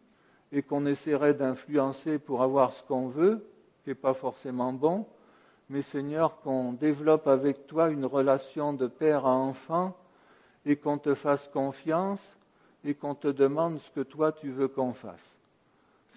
et 0.52 0.62
qu'on 0.62 0.84
essaierait 0.84 1.32
d'influencer 1.32 2.18
pour 2.18 2.42
avoir 2.42 2.74
ce 2.74 2.82
qu'on 2.82 3.08
veut, 3.08 3.46
qui 3.84 3.90
n'est 3.90 3.94
pas 3.94 4.14
forcément 4.14 4.74
bon, 4.74 5.06
mais 5.70 5.80
Seigneur, 5.80 6.42
qu'on 6.42 6.72
développe 6.72 7.26
avec 7.26 7.66
toi 7.66 7.88
une 7.88 8.04
relation 8.04 8.74
de 8.74 8.86
père 8.86 9.24
à 9.24 9.32
enfant 9.32 9.96
et 10.66 10.76
qu'on 10.76 10.98
te 10.98 11.14
fasse 11.14 11.46
confiance 11.48 12.20
et 12.84 12.94
qu'on 12.94 13.14
te 13.14 13.28
demande 13.28 13.80
ce 13.80 13.90
que 13.90 14.00
toi 14.00 14.32
tu 14.32 14.50
veux 14.50 14.68
qu'on 14.68 14.92
fasse. 14.92 15.36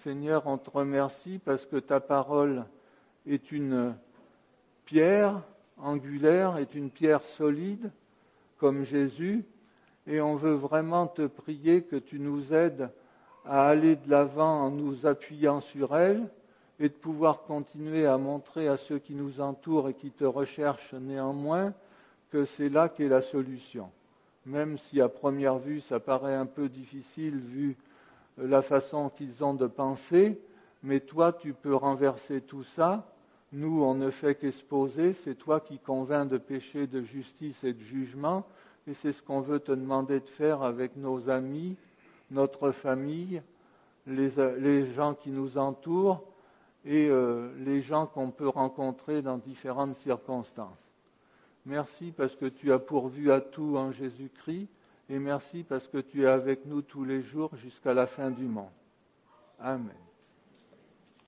Seigneur, 0.02 0.46
on 0.46 0.58
te 0.58 0.70
remercie 0.70 1.40
parce 1.44 1.64
que 1.66 1.76
ta 1.76 2.00
parole 2.00 2.64
est 3.26 3.52
une 3.52 3.94
pierre 4.84 5.40
angulaire, 5.78 6.58
est 6.58 6.74
une 6.74 6.90
pierre 6.90 7.22
solide, 7.36 7.90
comme 8.58 8.84
Jésus, 8.84 9.44
et 10.06 10.20
on 10.20 10.36
veut 10.36 10.54
vraiment 10.54 11.06
te 11.06 11.26
prier 11.26 11.82
que 11.82 11.96
tu 11.96 12.18
nous 12.18 12.52
aides 12.52 12.90
à 13.46 13.66
aller 13.68 13.96
de 13.96 14.10
l'avant 14.10 14.66
en 14.66 14.70
nous 14.70 15.06
appuyant 15.06 15.60
sur 15.60 15.96
elle 15.96 16.28
et 16.80 16.88
de 16.88 16.94
pouvoir 16.94 17.42
continuer 17.42 18.06
à 18.06 18.18
montrer 18.18 18.68
à 18.68 18.76
ceux 18.76 18.98
qui 18.98 19.14
nous 19.14 19.40
entourent 19.40 19.88
et 19.88 19.94
qui 19.94 20.10
te 20.10 20.24
recherchent 20.24 20.94
néanmoins 20.94 21.72
que 22.30 22.44
c'est 22.44 22.68
là 22.68 22.88
qu'est 22.88 23.08
la 23.08 23.22
solution. 23.22 23.90
Même 24.46 24.78
si 24.78 25.00
à 25.00 25.08
première 25.08 25.58
vue 25.58 25.80
ça 25.80 26.00
paraît 26.00 26.34
un 26.34 26.46
peu 26.46 26.68
difficile 26.68 27.38
vu 27.38 27.76
la 28.38 28.62
façon 28.62 29.08
qu'ils 29.08 29.42
ont 29.44 29.54
de 29.54 29.66
penser, 29.66 30.38
mais 30.82 31.00
toi 31.00 31.32
tu 31.32 31.52
peux 31.52 31.74
renverser 31.74 32.40
tout 32.40 32.64
ça. 32.76 33.10
Nous, 33.52 33.84
on 33.84 33.94
ne 33.94 34.10
fait 34.10 34.34
qu'exposer, 34.34 35.12
c'est 35.12 35.36
toi 35.36 35.60
qui 35.60 35.78
convaincs 35.78 36.28
de 36.28 36.38
péché, 36.38 36.88
de 36.88 37.02
justice 37.02 37.62
et 37.62 37.72
de 37.72 37.80
jugement, 37.80 38.44
et 38.88 38.94
c'est 38.94 39.12
ce 39.12 39.22
qu'on 39.22 39.40
veut 39.40 39.60
te 39.60 39.70
demander 39.70 40.18
de 40.18 40.26
faire 40.26 40.62
avec 40.62 40.96
nos 40.96 41.30
amis, 41.30 41.76
notre 42.32 42.72
famille, 42.72 43.40
les, 44.06 44.86
gens 44.92 45.14
qui 45.14 45.30
nous 45.30 45.56
entourent 45.56 46.22
et 46.84 47.08
euh, 47.08 47.50
les 47.64 47.80
gens 47.80 48.06
qu'on 48.06 48.30
peut 48.30 48.48
rencontrer 48.48 49.22
dans 49.22 49.38
différentes 49.38 49.96
circonstances. 49.98 50.83
Merci 51.66 52.12
parce 52.12 52.34
que 52.36 52.46
tu 52.46 52.72
as 52.72 52.78
pourvu 52.78 53.32
à 53.32 53.40
tout 53.40 53.76
en 53.76 53.90
Jésus-Christ 53.92 54.68
et 55.08 55.18
merci 55.18 55.62
parce 55.62 55.86
que 55.88 55.98
tu 55.98 56.24
es 56.24 56.26
avec 56.26 56.66
nous 56.66 56.82
tous 56.82 57.04
les 57.04 57.22
jours 57.22 57.54
jusqu'à 57.56 57.94
la 57.94 58.06
fin 58.06 58.30
du 58.30 58.44
monde. 58.44 58.72
Amen. 59.58 60.03